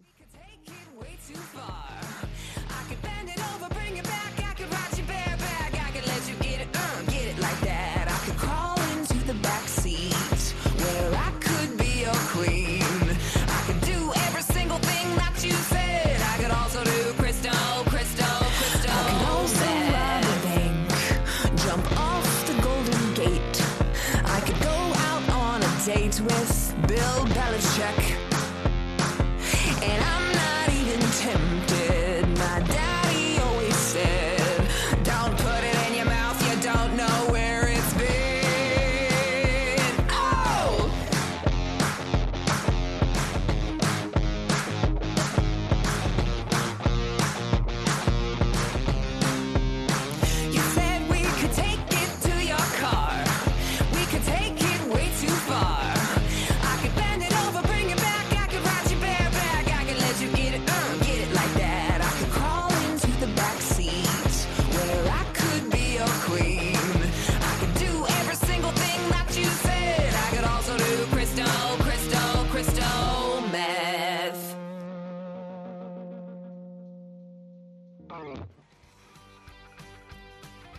With 26.20 26.74
Bill 26.88 27.24
Belichick. 27.26 28.27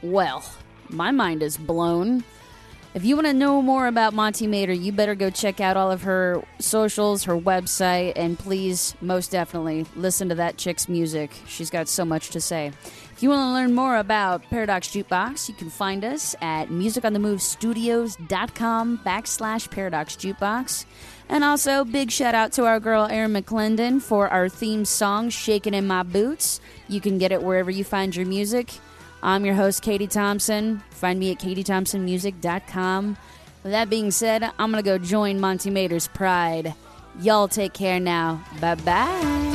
Well, 0.01 0.43
my 0.89 1.11
mind 1.11 1.43
is 1.43 1.57
blown. 1.57 2.23
If 2.95 3.05
you 3.05 3.15
want 3.15 3.27
to 3.27 3.33
know 3.33 3.61
more 3.61 3.85
about 3.85 4.15
Monte 4.15 4.47
Mader, 4.47 4.73
you 4.73 4.91
better 4.91 5.13
go 5.13 5.29
check 5.29 5.61
out 5.61 5.77
all 5.77 5.91
of 5.91 6.01
her 6.01 6.43
socials, 6.57 7.25
her 7.25 7.37
website, 7.37 8.13
and 8.15 8.35
please, 8.37 8.95
most 8.99 9.29
definitely, 9.29 9.85
listen 9.95 10.29
to 10.29 10.35
that 10.35 10.57
chick's 10.57 10.89
music. 10.89 11.29
She's 11.45 11.69
got 11.69 11.87
so 11.87 12.03
much 12.03 12.31
to 12.31 12.41
say. 12.41 12.71
If 13.11 13.21
you 13.21 13.29
want 13.29 13.41
to 13.41 13.53
learn 13.53 13.75
more 13.75 13.97
about 13.97 14.41
Paradox 14.49 14.87
Jukebox, 14.87 15.49
you 15.49 15.53
can 15.53 15.69
find 15.69 16.03
us 16.03 16.35
at 16.41 16.69
musiconthemovestudios.com 16.69 18.97
backslash 19.05 19.69
Paradox 19.69 20.15
Jukebox. 20.15 20.85
And 21.27 21.43
also, 21.43 21.85
big 21.85 22.09
shout 22.09 22.33
out 22.33 22.53
to 22.53 22.65
our 22.65 22.79
girl 22.79 23.05
Erin 23.05 23.33
McClendon 23.33 24.01
for 24.01 24.29
our 24.29 24.49
theme 24.49 24.83
song, 24.83 25.29
Shaking 25.29 25.75
in 25.75 25.85
My 25.85 26.01
Boots. 26.01 26.59
You 26.87 27.01
can 27.01 27.19
get 27.19 27.31
it 27.31 27.43
wherever 27.43 27.69
you 27.69 27.83
find 27.83 28.15
your 28.15 28.25
music. 28.25 28.71
I'm 29.21 29.45
your 29.45 29.55
host, 29.55 29.81
Katie 29.81 30.07
Thompson. 30.07 30.81
Find 30.91 31.19
me 31.19 31.31
at 31.31 31.39
katiethompsonmusic.com. 31.39 33.17
With 33.63 33.71
that 33.71 33.89
being 33.89 34.11
said, 34.11 34.43
I'm 34.43 34.71
going 34.71 34.83
to 34.83 34.89
go 34.89 34.97
join 34.97 35.39
Monte 35.39 35.69
Mader's 35.69 36.07
Pride. 36.07 36.73
Y'all 37.19 37.47
take 37.47 37.73
care 37.73 37.99
now. 37.99 38.43
Bye 38.61 38.75
bye. 38.75 39.48